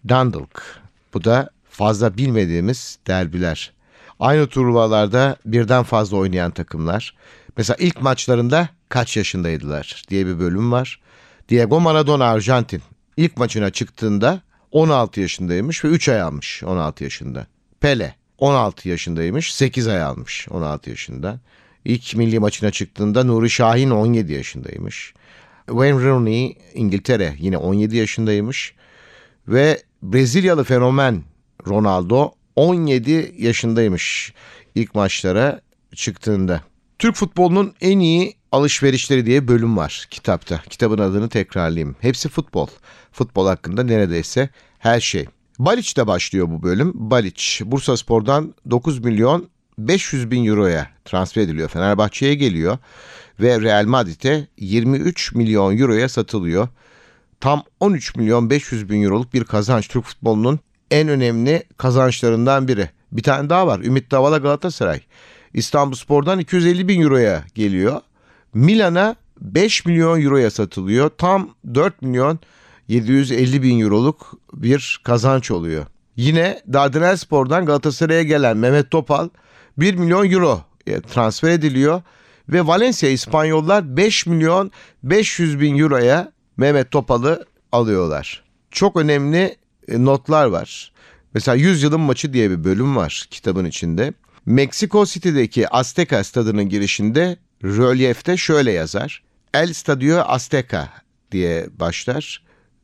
Dundalk. 0.08 0.82
Bu 1.14 1.24
da 1.24 1.50
fazla 1.70 2.18
bilmediğimiz 2.18 3.00
derbiler. 3.08 3.74
Aynı 4.20 4.48
turnuvalarda 4.48 5.36
birden 5.46 5.84
fazla 5.84 6.18
oynayan 6.18 6.52
takımlar. 6.52 7.16
Mesela 7.58 7.78
ilk 7.80 8.02
maçlarında 8.02 8.70
kaç 8.90 9.18
yaşındaydılar 9.18 10.04
diye 10.10 10.26
bir 10.26 10.40
bölüm 10.40 10.72
var. 10.72 11.00
Diego 11.50 11.80
Maradona 11.80 12.26
Arjantin 12.26 12.82
ilk 13.18 13.38
maçına 13.38 13.70
çıktığında 13.70 14.42
16 14.72 15.22
yaşındaymış 15.22 15.84
ve 15.86 15.88
3 15.88 16.10
ay 16.10 16.22
almış 16.22 16.64
16 16.64 17.04
yaşında. 17.04 17.48
Pele 17.80 18.16
16 18.38 18.90
yaşındaymış. 18.90 19.54
8 19.54 19.88
ay 19.88 20.04
almış 20.04 20.48
16 20.50 20.90
yaşında. 20.90 21.40
İlk 21.86 22.16
milli 22.16 22.40
maçına 22.40 22.72
çıktığında 22.72 23.24
Nuri 23.24 23.50
Şahin 23.50 23.90
17 23.90 24.34
yaşındaymış. 24.34 25.14
Wayne 25.68 26.04
Rooney 26.04 26.58
İngiltere 26.74 27.36
yine 27.40 27.58
17 27.58 27.98
yaşındaymış. 27.98 28.74
Ve 29.48 29.84
Brezilyalı 30.02 30.64
fenomen 30.64 31.24
Ronaldo 31.68 32.32
17 32.56 33.36
yaşındaymış 33.38 34.34
ilk 34.76 34.96
maçlara 34.96 35.62
çıktığında. 35.96 36.62
Türk 37.02 37.16
futbolunun 37.16 37.74
en 37.82 38.00
iyi 38.00 38.36
alışverişleri 38.52 39.26
diye 39.26 39.48
bölüm 39.48 39.78
var 39.78 40.08
kitapta. 40.10 40.62
Kitabın 40.70 40.98
adını 40.98 41.30
tekrarlayayım. 41.30 41.96
Hepsi 42.00 42.30
futbol. 42.30 42.68
Futbol 43.12 43.48
hakkında 43.48 43.84
neredeyse 43.84 44.50
her 44.80 45.00
şey. 45.00 45.26
Baliç'te 45.60 46.08
başlıyor 46.08 46.50
bu 46.50 46.64
bölüm. 46.64 46.92
Baliç, 46.94 47.62
Bursa 47.66 47.98
Spor'dan 47.98 48.56
9 48.72 49.00
milyon 49.00 49.50
500 49.78 50.32
bin 50.32 50.46
euroya 50.46 50.90
transfer 51.06 51.42
ediliyor. 51.42 51.70
Fenerbahçe'ye 51.70 52.36
geliyor 52.36 52.78
ve 53.40 53.62
Real 53.62 53.86
Madrid'e 53.86 54.48
23 54.58 55.36
milyon 55.36 55.78
euroya 55.78 56.10
satılıyor. 56.10 56.68
Tam 57.40 57.64
13 57.80 58.16
milyon 58.16 58.50
500 58.50 58.90
bin 58.90 59.04
euroluk 59.04 59.34
bir 59.34 59.44
kazanç 59.44 59.88
Türk 59.88 60.06
futbolunun 60.06 60.60
en 60.92 61.08
önemli 61.08 61.64
kazançlarından 61.78 62.68
biri. 62.68 62.90
Bir 63.12 63.24
tane 63.24 63.50
daha 63.50 63.68
var. 63.68 63.80
Ümit 63.80 64.12
Davala 64.12 64.38
Galatasaray. 64.38 65.02
İstanbul 65.54 65.96
Spor'dan 65.96 66.40
250 66.40 66.88
bin 66.88 67.02
euroya 67.02 67.44
geliyor. 67.56 68.02
Milan'a 68.54 69.16
5 69.42 69.86
milyon 69.86 70.22
euroya 70.22 70.52
satılıyor. 70.52 71.10
Tam 71.18 71.50
4 71.74 72.02
milyon 72.02 72.40
750 72.88 73.64
bin 73.64 73.80
euroluk 73.80 74.34
bir 74.54 75.02
kazanç 75.04 75.52
oluyor. 75.52 75.86
Yine 76.16 76.62
Dardanel 76.74 77.18
Spor'dan 77.18 77.66
Galatasaray'a 77.66 78.24
gelen 78.24 78.58
Mehmet 78.58 78.92
Topal 78.92 79.30
1 79.78 79.96
milyon 79.96 80.32
euro 80.32 80.62
transfer 81.14 81.50
ediliyor. 81.50 82.02
Ve 82.50 82.68
Valencia 82.68 83.10
İspanyollar 83.10 83.98
5 83.98 84.26
milyon 84.26 84.72
500 85.04 85.60
bin 85.60 85.78
euroya 85.78 86.32
Mehmet 86.58 86.92
Topal'ı 86.92 87.46
alıyorlar. 87.72 88.44
Çok 88.72 88.96
önemli 88.96 89.56
e, 89.88 90.06
notlar 90.06 90.46
var. 90.46 90.92
Mesela 91.34 91.56
100 91.56 91.84
yılın 91.84 92.00
maçı 92.00 92.34
diye 92.34 92.50
bir 92.52 92.64
bölüm 92.64 92.96
var 92.96 93.28
kitabın 93.32 93.66
içinde. 93.66 94.14
Meksiko 94.46 95.06
City'deki 95.06 95.70
Azteca 95.70 96.24
stadının 96.24 96.70
girişinde 96.70 97.38
rölyefte 97.64 98.38
şöyle 98.38 98.72
yazar. 98.72 99.24
El 99.54 99.74
Stadio 99.74 100.20
Azteca 100.20 100.90
diye 101.32 101.68
başlar. 101.80 102.44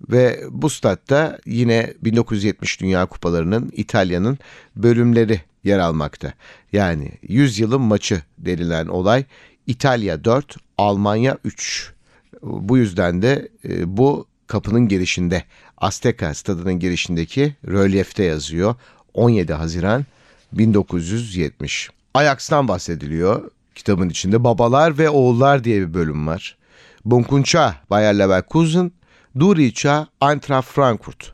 Ve 0.09 0.43
bu 0.49 0.69
statta 0.69 1.39
yine 1.45 1.93
1970 2.01 2.81
Dünya 2.81 3.05
Kupalarının 3.05 3.71
İtalya'nın 3.73 4.37
bölümleri 4.75 5.41
yer 5.63 5.79
almakta. 5.79 6.33
Yani 6.73 7.11
100 7.21 7.59
yılın 7.59 7.81
maçı 7.81 8.21
denilen 8.37 8.87
olay 8.87 9.25
İtalya 9.67 10.23
4, 10.23 10.55
Almanya 10.77 11.37
3. 11.43 11.93
Bu 12.41 12.77
yüzden 12.77 13.21
de 13.21 13.47
e, 13.69 13.97
bu 13.97 14.27
kapının 14.47 14.87
girişinde 14.87 15.43
Azteca 15.77 16.33
stadının 16.33 16.79
girişindeki 16.79 17.55
rölyefte 17.67 18.23
yazıyor. 18.23 18.75
17 19.13 19.53
Haziran 19.53 20.05
1970. 20.53 21.89
Ajax'tan 22.13 22.67
bahsediliyor 22.67 23.51
kitabın 23.75 24.09
içinde. 24.09 24.43
Babalar 24.43 24.97
ve 24.97 25.09
Oğullar 25.09 25.63
diye 25.63 25.81
bir 25.81 25.93
bölüm 25.93 26.27
var. 26.27 26.57
Bunkunça 27.05 27.75
Bayer 27.89 28.19
Leverkusen, 28.19 28.91
Duriça 29.39 30.07
Eintracht 30.21 30.67
Frankfurt. 30.67 31.33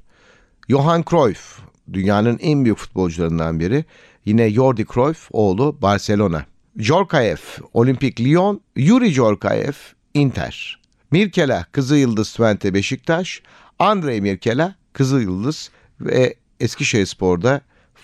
Johan 0.69 1.03
Cruyff 1.09 1.59
dünyanın 1.93 2.39
en 2.41 2.63
büyük 2.63 2.77
futbolcularından 2.77 3.59
biri. 3.59 3.85
Yine 4.25 4.49
Jordi 4.49 4.85
Cruyff 4.93 5.27
oğlu 5.31 5.77
Barcelona. 5.81 6.45
Jorkaev 6.77 7.37
Olimpik 7.73 8.21
Lyon, 8.21 8.61
Yuri 8.75 9.11
Jorkaev 9.11 9.73
Inter. 10.13 10.79
Mirkela 11.11 11.65
Kızı 11.71 11.95
Yıldız 11.95 12.31
Twente 12.31 12.73
Beşiktaş, 12.73 13.41
Andrei 13.79 14.21
Mirkela 14.21 14.75
Kızı 14.93 15.21
Yıldız 15.21 15.69
ve 16.01 16.35
Eskişehirspor'da 16.59 17.61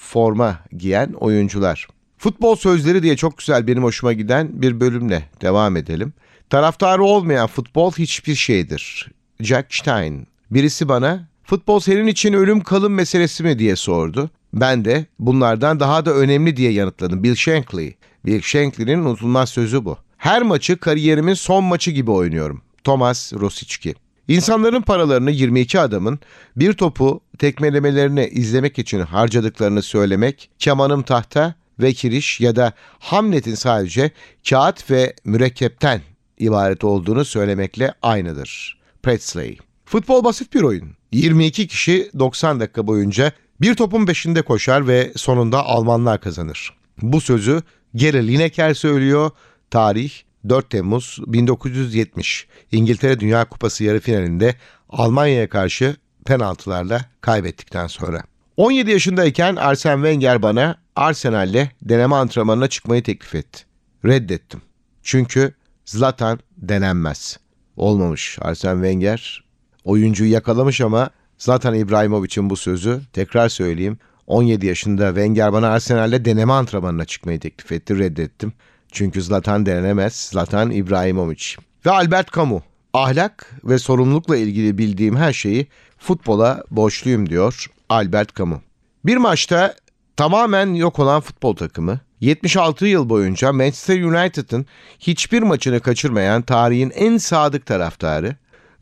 forma 0.10 0.60
giyen 0.78 1.14
oyuncular. 1.14 1.88
Futbol 2.18 2.56
sözleri 2.56 3.04
diye 3.04 3.18
çok 3.18 3.38
güzel 3.38 3.68
benim 3.68 3.84
hoşuma 3.84 4.14
giden 4.14 4.62
bir 4.62 4.80
bölümle 4.80 5.24
devam 5.42 5.78
edelim. 5.78 6.14
Taraftarı 6.50 7.04
olmayan 7.04 7.48
futbol 7.48 7.92
hiçbir 7.92 8.36
şeydir. 8.36 9.12
Jack 9.40 9.76
Stein. 9.76 10.28
Birisi 10.52 10.90
bana 10.90 11.28
futbol 11.44 11.80
senin 11.80 12.08
için 12.08 12.34
ölüm 12.34 12.62
kalım 12.62 12.94
meselesi 12.94 13.44
mi 13.44 13.60
diye 13.60 13.76
sordu. 13.76 14.30
Ben 14.54 14.86
de 14.86 15.06
bunlardan 15.20 15.80
daha 15.80 16.06
da 16.06 16.14
önemli 16.14 16.58
diye 16.58 16.72
yanıtladım. 16.72 17.24
Bill 17.24 17.36
Shankly. 17.36 17.94
Bill 18.26 18.42
Shankly'nin 18.42 19.00
unutulmaz 19.00 19.50
sözü 19.50 19.86
bu. 19.86 19.98
Her 20.18 20.42
maçı 20.42 20.78
kariyerimin 20.78 21.34
son 21.34 21.64
maçı 21.64 21.92
gibi 21.92 22.12
oynuyorum. 22.12 22.62
Thomas 22.84 23.34
Rosicki. 23.34 23.96
İnsanların 24.28 24.82
paralarını 24.82 25.32
22 25.32 25.80
adamın 25.80 26.20
bir 26.56 26.74
topu 26.74 27.22
tekmelemelerini 27.40 28.28
izlemek 28.28 28.80
için 28.80 29.00
harcadıklarını 29.00 29.82
söylemek, 29.82 30.50
kemanım 30.60 31.04
tahta 31.04 31.56
ve 31.80 31.94
kiriş 31.94 32.40
ya 32.40 32.56
da 32.56 32.74
Hamlet'in 33.00 33.56
sadece 33.56 34.12
kağıt 34.50 34.92
ve 34.92 35.14
mürekkepten 35.24 36.02
ibaret 36.38 36.84
olduğunu 36.84 37.26
söylemekle 37.26 37.94
aynıdır. 38.02 38.80
Presley. 39.04 39.58
Futbol 39.86 40.24
basit 40.24 40.54
bir 40.54 40.62
oyun. 40.62 40.90
22 41.12 41.68
kişi 41.68 42.12
90 42.20 42.60
dakika 42.60 42.88
boyunca 42.88 43.32
bir 43.62 43.76
topun 43.76 44.06
peşinde 44.06 44.42
koşar 44.42 44.88
ve 44.88 45.12
sonunda 45.16 45.66
Almanlar 45.66 46.22
kazanır. 46.22 46.74
Bu 47.02 47.22
sözü 47.22 47.62
Gary 47.94 48.28
Lineker 48.28 48.74
söylüyor. 48.74 49.32
Tarih 49.72 50.12
4 50.50 50.70
Temmuz 50.70 51.20
1970 51.28 52.48
İngiltere 52.72 53.20
Dünya 53.20 53.46
Kupası 53.46 53.84
yarı 53.84 54.00
finalinde 54.00 54.56
Almanya'ya 54.90 55.50
karşı 55.50 55.96
penaltılarla 56.26 57.06
kaybettikten 57.22 57.88
sonra. 57.88 58.24
17 58.58 58.92
yaşındayken 58.92 59.56
Arsene 59.56 59.96
Wenger 59.96 60.42
bana 60.42 60.78
Arsenal'le 60.96 61.70
deneme 61.82 62.16
antrenmanına 62.16 62.68
çıkmayı 62.68 63.04
teklif 63.04 63.36
etti. 63.36 63.64
Reddettim. 64.06 64.62
Çünkü 65.04 65.54
Zlatan 65.86 66.40
denenmez. 66.58 67.38
Olmamış 67.78 68.38
Arsene 68.42 68.74
Wenger. 68.74 69.44
Oyuncuyu 69.84 70.32
yakalamış 70.32 70.82
ama 70.82 71.10
Zlatan 71.38 71.76
İbrahimovic'in 71.76 72.50
bu 72.50 72.56
sözü 72.56 73.02
tekrar 73.14 73.50
söyleyeyim. 73.50 73.98
17 74.28 74.66
yaşında 74.66 75.08
Wenger 75.08 75.54
bana 75.54 75.70
Arsenal'le 75.70 76.26
deneme 76.26 76.54
antrenmanına 76.54 77.06
çıkmayı 77.06 77.40
teklif 77.40 77.72
etti. 77.72 78.00
Reddettim. 78.00 78.54
Çünkü 78.92 79.22
Zlatan 79.22 79.66
denenemez. 79.66 80.16
Zlatan 80.16 80.72
İbrahimovic. 80.72 81.44
Ve 81.86 81.92
Albert 81.92 82.34
Camus. 82.36 82.64
Ahlak 82.94 83.56
ve 83.64 83.80
sorumlulukla 83.80 84.38
ilgili 84.38 84.78
bildiğim 84.78 85.16
her 85.16 85.34
şeyi 85.34 85.68
futbola 86.00 86.64
borçluyum 86.72 87.30
diyor 87.30 87.66
Albert 87.90 88.36
Camus. 88.36 88.60
Bir 89.06 89.18
maçta 89.18 89.76
tamamen 90.18 90.74
yok 90.74 91.00
olan 91.00 91.22
futbol 91.22 91.56
takımı 91.56 92.00
76 92.22 92.88
yıl 92.88 93.10
boyunca 93.10 93.54
Manchester 93.54 94.02
United'ın 94.02 94.66
hiçbir 95.00 95.42
maçını 95.42 95.80
kaçırmayan 95.80 96.42
tarihin 96.42 96.90
en 96.96 97.18
sadık 97.18 97.66
taraftarı 97.66 98.36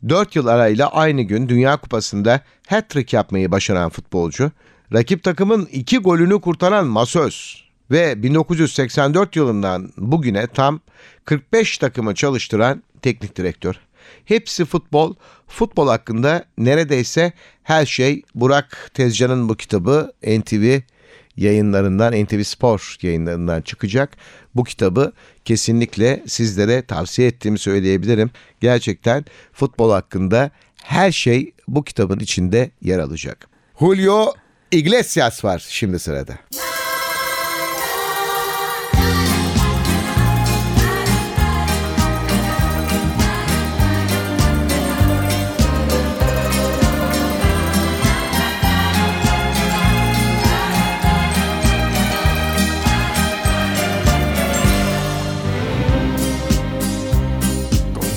4 0.08 0.36
yıl 0.36 0.46
arayla 0.46 0.88
aynı 0.88 1.22
gün 1.22 1.48
Dünya 1.48 1.76
Kupası'nda 1.76 2.40
hat-trick 2.66 3.16
yapmayı 3.16 3.50
başaran 3.50 3.90
futbolcu, 3.90 4.50
rakip 4.92 5.22
takımın 5.22 5.66
2 5.72 5.98
golünü 5.98 6.40
kurtaran 6.40 6.86
masöz 6.86 7.64
ve 7.90 8.22
1984 8.22 9.36
yılından 9.36 9.92
bugüne 9.96 10.46
tam 10.46 10.80
45 11.24 11.78
takımı 11.78 12.14
çalıştıran 12.14 12.82
teknik 13.02 13.36
direktör. 13.36 13.74
Hepsi 14.24 14.64
futbol. 14.64 15.14
Futbol 15.46 15.88
hakkında 15.88 16.44
neredeyse 16.58 17.32
her 17.62 17.86
şey 17.86 18.22
Burak 18.34 18.90
Tezcan'ın 18.94 19.48
bu 19.48 19.56
kitabı 19.56 20.12
NTV 20.22 20.78
yayınlarından, 21.36 22.24
NTV 22.24 22.42
Spor 22.42 22.96
yayınlarından 23.02 23.62
çıkacak. 23.62 24.16
Bu 24.54 24.64
kitabı 24.64 25.12
kesinlikle 25.44 26.22
sizlere 26.26 26.82
tavsiye 26.82 27.28
ettiğimi 27.28 27.58
söyleyebilirim. 27.58 28.30
Gerçekten 28.60 29.24
futbol 29.52 29.90
hakkında 29.90 30.50
her 30.82 31.12
şey 31.12 31.52
bu 31.68 31.84
kitabın 31.84 32.18
içinde 32.18 32.70
yer 32.82 32.98
alacak. 32.98 33.48
Julio 33.80 34.32
Iglesias 34.70 35.44
var 35.44 35.66
şimdi 35.68 35.98
sırada. 35.98 36.38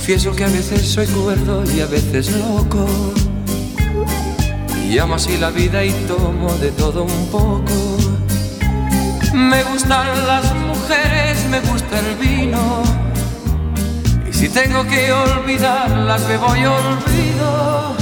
Confieso 0.02 0.36
que 0.36 0.46
a 0.46 0.48
veces 0.48 0.82
soy 0.88 1.06
cuerdo 1.06 1.64
y 1.76 1.80
a 1.80 1.86
veces 1.86 2.32
loco. 2.32 2.88
Y 4.90 4.98
amo 4.98 5.14
así 5.14 5.38
la 5.38 5.52
vida 5.52 5.86
y 5.86 5.92
tomo 6.08 6.52
de 6.56 6.72
todo 6.72 7.04
un 7.04 7.28
poco. 7.28 7.72
Me 9.32 9.64
gustan 9.64 10.08
las 10.26 10.56
mujeres, 10.56 11.46
me 11.52 11.60
gusta 11.60 12.00
el 12.00 12.16
vino. 12.16 12.82
Y 14.28 14.34
si 14.34 14.50
tengo 14.50 14.84
que 14.88 15.14
olvidarlas, 15.14 16.28
me 16.28 16.38
voy 16.38 16.66
olvido. 16.66 17.96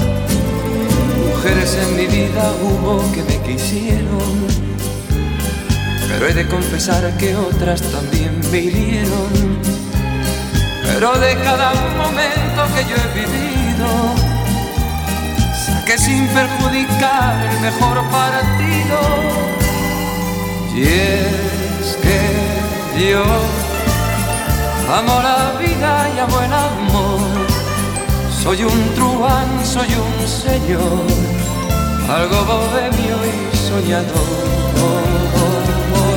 Mujeres 1.35 1.77
en 1.83 1.97
mi 1.97 2.07
vida 2.07 2.53
hubo 2.63 3.11
que 3.11 3.23
me 3.23 3.41
quisieron. 3.45 4.47
Pero 6.07 6.27
he 6.27 6.33
de 6.33 6.47
confesar 6.47 7.17
que 7.17 7.35
otras 7.35 7.81
también 7.81 8.39
me. 8.53 9.78
Pero 10.99 11.17
de 11.17 11.33
cada 11.37 11.71
momento 11.95 12.61
que 12.75 12.83
yo 12.83 12.95
he 12.97 13.07
vivido, 13.13 13.87
saqué 15.65 15.97
sin 15.97 16.27
perjudicar 16.27 17.41
el 17.49 17.59
mejor 17.61 18.03
partido. 18.09 18.99
Y 20.75 20.83
es 20.83 21.97
que 22.01 23.11
yo 23.11 23.23
amo 24.93 25.21
la 25.21 25.57
vida 25.57 26.09
y 26.13 26.19
amo 26.19 26.41
el 26.41 26.51
amor. 26.51 27.47
Soy 28.43 28.65
un 28.65 28.93
truán, 28.93 29.65
soy 29.65 29.87
un 29.95 30.27
señor, 30.27 31.05
algo 32.09 32.43
bohemio 32.43 33.17
y 33.23 33.55
soñador. 33.55 34.49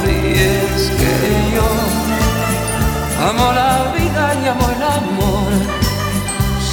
Y 0.09 0.33
es 0.33 0.91
que 0.99 1.55
yo 1.55 2.02
amo 3.29 3.53
la 3.53 3.93
vida 3.97 4.35
y 4.43 4.49
amo 4.49 4.69
el 4.77 4.83
amor. 4.83 5.53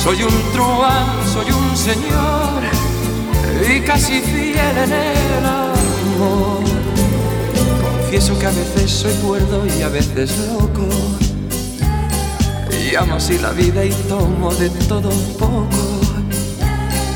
Soy 0.03 0.23
un 0.23 0.51
truán, 0.53 1.07
soy 1.33 1.51
un 1.51 1.77
señor 1.77 2.63
y 3.69 3.81
casi 3.81 4.21
fiel 4.21 4.77
en 4.85 4.93
el 4.93 5.45
amor. 5.45 6.63
Confieso 8.01 8.37
que 8.39 8.45
a 8.47 8.51
veces 8.51 8.91
soy 8.91 9.13
cuerdo 9.15 9.65
y 9.67 9.81
a 9.81 9.89
veces 9.89 10.37
loco. 10.47 10.87
Y 12.71 12.95
amo 12.95 13.15
así 13.15 13.37
la 13.37 13.51
vida 13.51 13.85
y 13.85 13.91
tomo 14.07 14.53
de 14.55 14.69
todo 14.87 15.09
un 15.09 15.33
poco. 15.37 15.99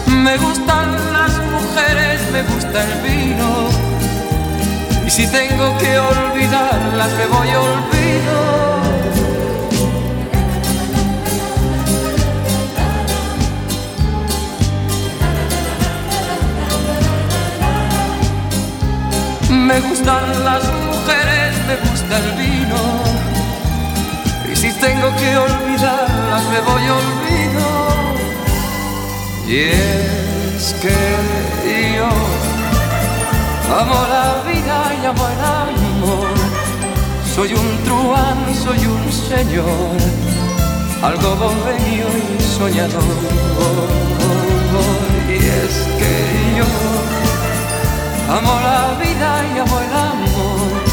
Me 0.08 0.38
gustan 0.38 0.91
las 1.12 1.32
mujeres, 1.56 2.22
me 2.32 2.43
gusta 2.43 2.84
el 2.84 2.93
vino. 3.02 3.50
Y 5.06 5.10
si 5.10 5.28
tengo 5.28 5.78
que 5.80 5.98
olvidarlas, 5.98 7.12
me 7.17 7.26
voy 7.28 7.48
olvido. 7.48 8.84
Me 19.63 19.80
gustan 19.80 20.43
las 20.43 20.63
mujeres, 20.65 21.56
me 21.67 21.76
gusta 21.89 22.17
el 22.17 22.32
vino. 22.34 22.82
Y 24.52 24.56
si 24.56 24.73
tengo 24.73 25.15
que 25.15 25.38
olvidarlas, 25.38 26.43
me 26.52 26.60
voy 26.60 26.84
olvido. 26.99 27.67
Y 29.47 29.58
es 29.71 30.76
que 30.82 31.95
yo 31.95 32.10
amo 33.80 33.99
la 34.10 34.43
vida 34.52 34.78
y 35.02 35.06
amo 35.06 35.28
el 35.30 35.39
amor. 35.39 36.28
Soy 37.34 37.54
un 37.54 37.84
truán, 37.86 38.39
soy 38.63 38.86
un 38.86 39.12
señor, 39.12 39.97
algo 41.02 41.36
bohemio 41.38 42.08
y 42.21 42.43
soñador. 42.43 43.02
Y 45.30 45.38
es 45.38 45.76
que 45.99 46.58
yo 46.58 47.22
Amo 48.29 48.59
la 48.62 48.97
vida 49.03 49.43
y 49.53 49.59
amo 49.59 49.79
el 49.79 49.93
amor. 49.93 50.83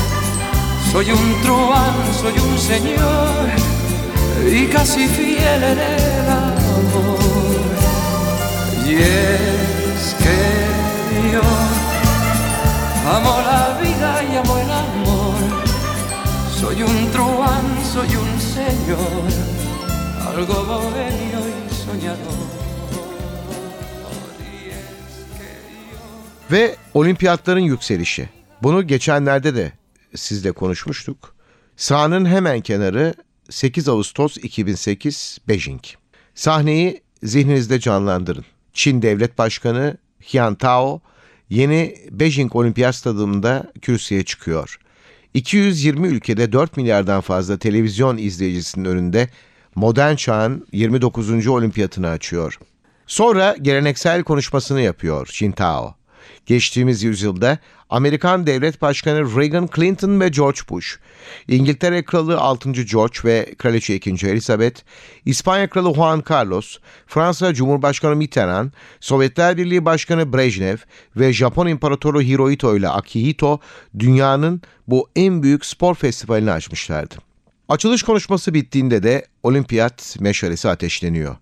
Soy 0.90 1.10
un 1.12 1.42
truán, 1.42 1.94
soy 2.20 2.36
un 2.38 2.58
señor 2.58 3.46
y 4.52 4.66
casi 4.66 5.06
fiel 5.06 5.62
en 5.62 5.78
el 5.78 6.28
amor. 6.28 7.18
Y 8.84 8.94
es 8.94 10.16
que 10.18 11.32
yo 11.32 11.42
amo 13.08 13.38
la 13.46 13.78
vida 13.80 14.22
y 14.24 14.36
amo 14.36 14.58
el 14.58 14.70
amor. 14.70 15.40
Soy 16.60 16.82
un 16.82 17.10
truán, 17.12 17.64
soy 17.92 18.16
un 18.16 18.40
señor, 18.40 19.22
algo 20.28 20.64
bohemio 20.64 21.40
y 21.48 21.74
soñador. 21.74 22.49
Ve 26.52 26.76
olimpiyatların 26.94 27.60
yükselişi. 27.60 28.28
Bunu 28.62 28.86
geçenlerde 28.86 29.54
de 29.54 29.72
sizle 30.14 30.52
konuşmuştuk. 30.52 31.34
Sahanın 31.76 32.26
hemen 32.26 32.60
kenarı 32.60 33.14
8 33.50 33.88
Ağustos 33.88 34.36
2008 34.36 35.38
Beijing. 35.48 35.80
Sahneyi 36.34 37.02
zihninizde 37.22 37.80
canlandırın. 37.80 38.44
Çin 38.72 39.02
Devlet 39.02 39.38
Başkanı 39.38 39.96
Hian 40.34 40.54
Tao 40.54 41.00
yeni 41.50 41.96
Beijing 42.10 42.56
Olimpiyat 42.56 42.94
Stadı'nda 42.94 43.72
kürsüye 43.82 44.24
çıkıyor. 44.24 44.78
220 45.34 46.08
ülkede 46.08 46.52
4 46.52 46.76
milyardan 46.76 47.20
fazla 47.20 47.58
televizyon 47.58 48.16
izleyicisinin 48.16 48.84
önünde 48.84 49.28
modern 49.74 50.14
çağın 50.14 50.66
29. 50.72 51.46
olimpiyatını 51.46 52.08
açıyor. 52.08 52.58
Sonra 53.06 53.56
geleneksel 53.62 54.22
konuşmasını 54.22 54.80
yapıyor 54.80 55.28
Jintao. 55.32 55.99
Geçtiğimiz 56.46 57.03
yüzyılda 57.03 57.59
Amerikan 57.90 58.46
Devlet 58.46 58.83
Başkanı 58.83 59.37
Reagan 59.37 59.68
Clinton 59.76 60.20
ve 60.20 60.29
George 60.29 60.61
Bush, 60.68 60.98
İngiltere 61.48 62.05
Kralı 62.05 62.40
6. 62.40 62.70
George 62.70 63.18
ve 63.24 63.55
Kraliçe 63.59 63.94
2. 63.94 64.11
Elizabeth, 64.11 64.81
İspanya 65.24 65.70
Kralı 65.70 65.94
Juan 65.94 66.24
Carlos, 66.31 66.79
Fransa 67.07 67.55
Cumhurbaşkanı 67.55 68.16
Mitterrand, 68.16 68.70
Sovyetler 69.00 69.57
Birliği 69.57 69.85
Başkanı 69.85 70.33
Brejnev 70.33 70.76
ve 71.16 71.33
Japon 71.33 71.66
İmparatoru 71.66 72.22
Hirohito 72.22 72.76
ile 72.76 72.88
Akihito 72.88 73.61
dünyanın 73.98 74.62
bu 74.88 75.09
en 75.16 75.42
büyük 75.42 75.66
spor 75.66 75.94
festivalini 75.94 76.53
açmışlardı. 76.53 77.14
Açılış 77.68 78.03
konuşması 78.03 78.55
bittiğinde 78.55 79.03
de 79.03 79.26
olimpiyat 79.42 80.16
meşalesi 80.20 80.68
ateşleniyor. 80.68 81.37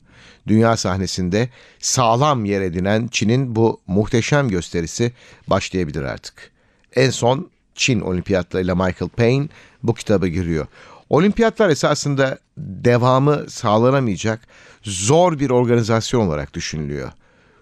Dünya 0.48 0.76
sahnesinde 0.76 1.48
sağlam 1.78 2.44
yer 2.44 2.60
edinen 2.60 3.08
Çin'in 3.08 3.56
bu 3.56 3.80
muhteşem 3.86 4.48
gösterisi 4.48 5.12
başlayabilir 5.46 6.02
artık. 6.02 6.50
En 6.96 7.10
son 7.10 7.50
Çin 7.74 8.00
olimpiyatlarıyla 8.00 8.74
Michael 8.74 9.08
Payne 9.16 9.48
bu 9.82 9.94
kitaba 9.94 10.26
giriyor. 10.26 10.66
Olimpiyatlar 11.10 11.68
esasında 11.68 12.38
devamı 12.58 13.44
sağlanamayacak 13.48 14.40
zor 14.82 15.38
bir 15.38 15.50
organizasyon 15.50 16.26
olarak 16.26 16.54
düşünülüyor. 16.54 17.12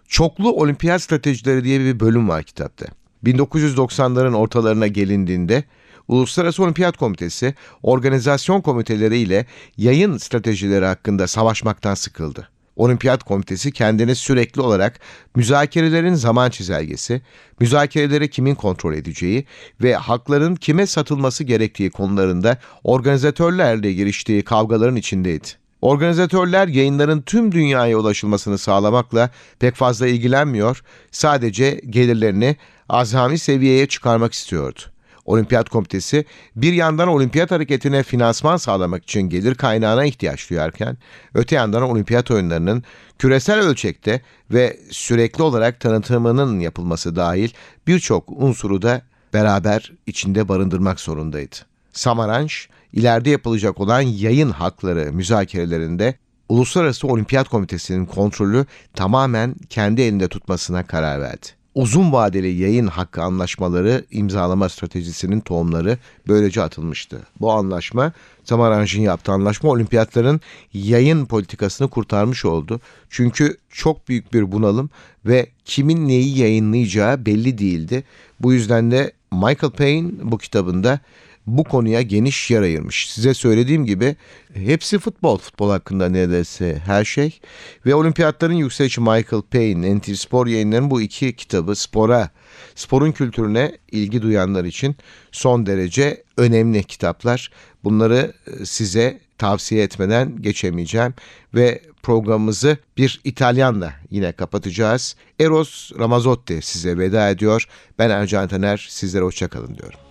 Çoklu 0.09 0.53
olimpiyat 0.53 1.03
stratejileri 1.03 1.65
diye 1.65 1.81
bir 1.81 2.01
bölüm 2.01 2.29
var 2.29 2.43
kitapta. 2.43 2.87
1990'ların 3.25 4.35
ortalarına 4.37 4.87
gelindiğinde 4.87 5.65
Uluslararası 6.09 6.63
Olimpiyat 6.63 6.97
Komitesi 6.97 7.55
organizasyon 7.83 8.61
komiteleri 8.61 9.19
ile 9.19 9.47
yayın 9.77 10.17
stratejileri 10.19 10.85
hakkında 10.85 11.27
savaşmaktan 11.27 11.95
sıkıldı. 11.95 12.49
Olimpiyat 12.77 13.23
Komitesi 13.23 13.73
kendini 13.73 14.15
sürekli 14.15 14.61
olarak 14.61 15.01
müzakerelerin 15.37 16.15
zaman 16.15 16.51
çizelgesi, 16.51 17.23
müzakereleri 17.61 18.31
kimin 18.31 18.55
kontrol 18.55 18.95
edeceği 18.95 19.47
ve 19.83 19.95
hakların 19.95 20.55
kime 20.55 20.87
satılması 20.87 21.45
gerektiği 21.45 21.91
konularında 21.91 22.59
organizatörlerle 22.85 23.93
giriştiği 23.93 24.45
kavgaların 24.45 24.97
içindeydi. 24.97 25.49
Organizatörler 25.83 26.69
yayınların 26.69 27.23
tüm 27.23 27.53
dünyaya 27.53 27.99
ulaşılmasını 27.99 28.59
sağlamakla 28.59 29.31
pek 29.59 29.75
fazla 29.75 30.07
ilgilenmiyor, 30.07 30.83
sadece 31.11 31.81
gelirlerini 31.91 32.57
azami 32.89 33.39
seviyeye 33.39 33.87
çıkarmak 33.87 34.33
istiyordu. 34.33 34.81
Olimpiyat 35.27 35.69
Komitesi 35.69 36.25
bir 36.57 36.73
yandan 36.73 37.09
olimpiyat 37.09 37.51
hareketine 37.51 38.03
finansman 38.03 38.57
sağlamak 38.57 39.03
için 39.03 39.21
gelir 39.21 39.55
kaynağına 39.55 40.05
ihtiyaç 40.05 40.51
duyarken, 40.51 40.99
öte 41.35 41.57
yandan 41.57 41.83
olimpiyat 41.83 42.31
oyunlarının 42.31 42.83
küresel 43.19 43.61
ölçekte 43.61 44.21
ve 44.51 44.77
sürekli 44.91 45.43
olarak 45.43 45.81
tanıtımının 45.81 46.61
yapılması 46.61 47.17
dahil 47.17 47.51
birçok 47.87 48.25
unsuru 48.29 48.83
da 48.83 49.03
beraber 49.35 49.93
içinde 50.07 50.49
barındırmak 50.49 51.01
zorundaydı. 51.01 51.57
Samaranch, 51.93 52.55
ileride 52.93 53.31
yapılacak 53.31 53.81
olan 53.81 54.01
yayın 54.01 54.51
hakları 54.51 55.13
müzakerelerinde 55.13 56.15
Uluslararası 56.49 57.07
Olimpiyat 57.07 57.49
Komitesi'nin 57.49 58.07
kontrolü 58.07 58.67
tamamen 58.95 59.55
kendi 59.71 60.03
elinde 60.03 60.29
tutmasına 60.29 60.87
karar 60.87 61.21
verdi 61.21 61.56
uzun 61.77 62.13
vadeli 62.13 62.49
yayın 62.49 62.87
hakkı 62.87 63.23
anlaşmaları 63.23 64.05
imzalama 64.11 64.69
stratejisinin 64.69 65.41
tohumları 65.41 65.99
böylece 66.29 66.63
atılmıştı. 66.63 67.27
Bu 67.41 67.53
anlaşma 67.53 68.13
Samaranch'ın 68.45 69.01
yaptığı 69.01 69.33
anlaşma 69.33 69.71
olimpiyatların 69.71 70.41
yayın 70.73 71.27
politikasını 71.27 71.89
kurtarmış 71.89 72.45
oldu. 72.45 72.81
Çünkü 73.11 73.57
çok 73.71 74.09
büyük 74.09 74.33
bir 74.33 74.53
bunalım 74.53 74.91
ve 75.27 75.47
kimin 75.65 76.09
neyi 76.09 76.39
yayınlayacağı 76.39 77.27
belli 77.27 77.59
değildi. 77.59 78.05
Bu 78.41 78.53
yüzden 78.53 78.91
de 78.91 79.13
Michael 79.33 79.73
Payne 79.73 80.11
bu 80.23 80.39
kitabında 80.39 81.01
bu 81.47 81.65
konuya 81.65 82.03
geniş 82.03 82.51
yer 82.51 82.63
ayırmış. 82.63 83.11
Size 83.11 83.35
söylediğim 83.35 83.87
gibi 83.87 84.17
hepsi 84.55 84.99
futbol. 84.99 85.39
Futbol 85.39 85.71
hakkında 85.71 86.09
neredeyse 86.09 86.83
her 86.87 87.05
şey. 87.05 87.41
Ve 87.87 87.95
olimpiyatların 87.95 88.55
yükselişi 88.55 89.01
Michael 89.01 89.43
Payne, 89.51 89.97
NTV 89.97 90.15
Spor 90.15 90.47
yayınlarının 90.47 90.91
bu 90.91 91.01
iki 91.01 91.37
kitabı 91.37 91.75
spora, 91.75 92.31
sporun 92.75 93.13
kültürüne 93.13 93.79
ilgi 93.93 94.23
duyanlar 94.23 94.65
için 94.65 94.97
son 95.33 95.67
derece 95.67 96.25
önemli 96.37 96.85
kitaplar. 96.85 97.51
Bunları 97.85 98.33
e, 98.47 98.67
size 98.67 99.21
tavsiye 99.39 99.83
etmeden 99.83 100.43
geçemeyeceğim 100.43 101.15
ve 101.55 101.83
programımızı 102.03 102.79
bir 102.97 103.21
İtalyanla 103.25 103.93
yine 104.11 104.33
kapatacağız. 104.33 105.17
Eros 105.41 105.93
Ramazzotti 105.99 106.63
size 106.63 106.99
veda 106.99 107.31
ediyor. 107.31 107.69
Ben 107.99 108.11
Ercan 108.11 108.49
Taner, 108.49 108.87
sizlere 108.91 109.25
hoşçakalın 109.25 109.75
diyorum. 109.75 110.06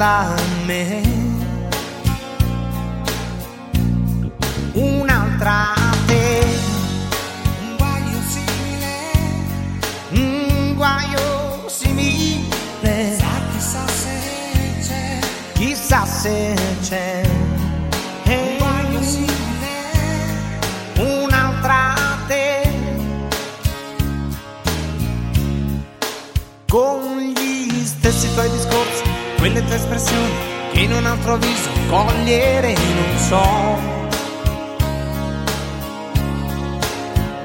Sorprenda 0.00 0.34
me. 0.66 1.02
Un'altra 4.72 5.74
te. 6.06 6.44
Un 7.60 7.76
guaio 7.76 8.18
simile. 8.28 8.96
Un 10.10 10.74
guaio 10.74 11.68
simile. 11.68 13.16
Chissà 13.52 13.86
se 13.86 14.18
c'è. 14.80 15.18
Chissà 15.52 16.06
se 16.06 16.59
quelle 29.40 29.64
tue 29.64 29.74
espressioni 29.74 30.32
che 30.70 30.80
in 30.80 30.92
un 30.92 31.06
altro 31.06 31.36
viso 31.38 31.70
cogliere 31.88 32.74
non 32.74 33.18
so. 33.18 33.98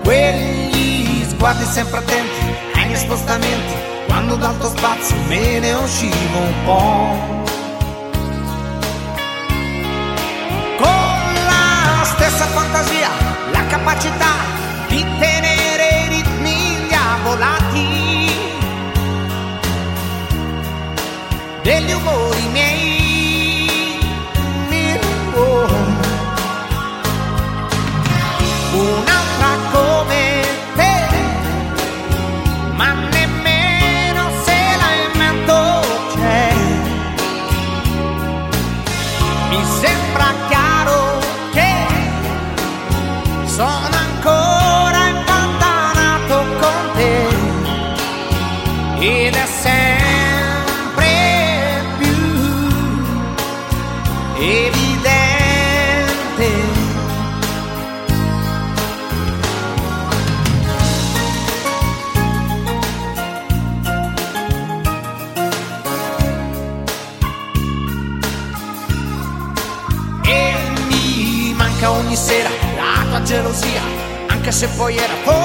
Quegli 0.03 1.25
sguardi 1.27 1.63
sempre 1.63 1.99
attenti 1.99 2.55
ai 2.75 2.87
miei 2.87 2.99
spostamenti, 2.99 3.73
quando 4.07 4.35
dal 4.35 4.57
tuo 4.59 4.69
spazio 4.69 5.15
me 5.29 5.59
ne 5.59 5.73
uscivo 5.73 6.37
un 6.37 6.63
po'. 6.65 7.43
Con 10.77 11.33
la 11.47 12.03
stessa 12.03 12.45
fantasia, 12.45 13.09
la 13.51 13.65
capacità 13.67 14.33
di 14.89 15.03
tenere 15.17 15.34
degli 21.65 21.93
umori 21.93 22.47
miei 22.51 23.97
mi 24.69 24.99
ruolo. 25.33 25.79
Una 28.73 29.14
se 74.65 74.77
poi 74.77 74.97
era 74.97 75.15
forse 75.23 75.44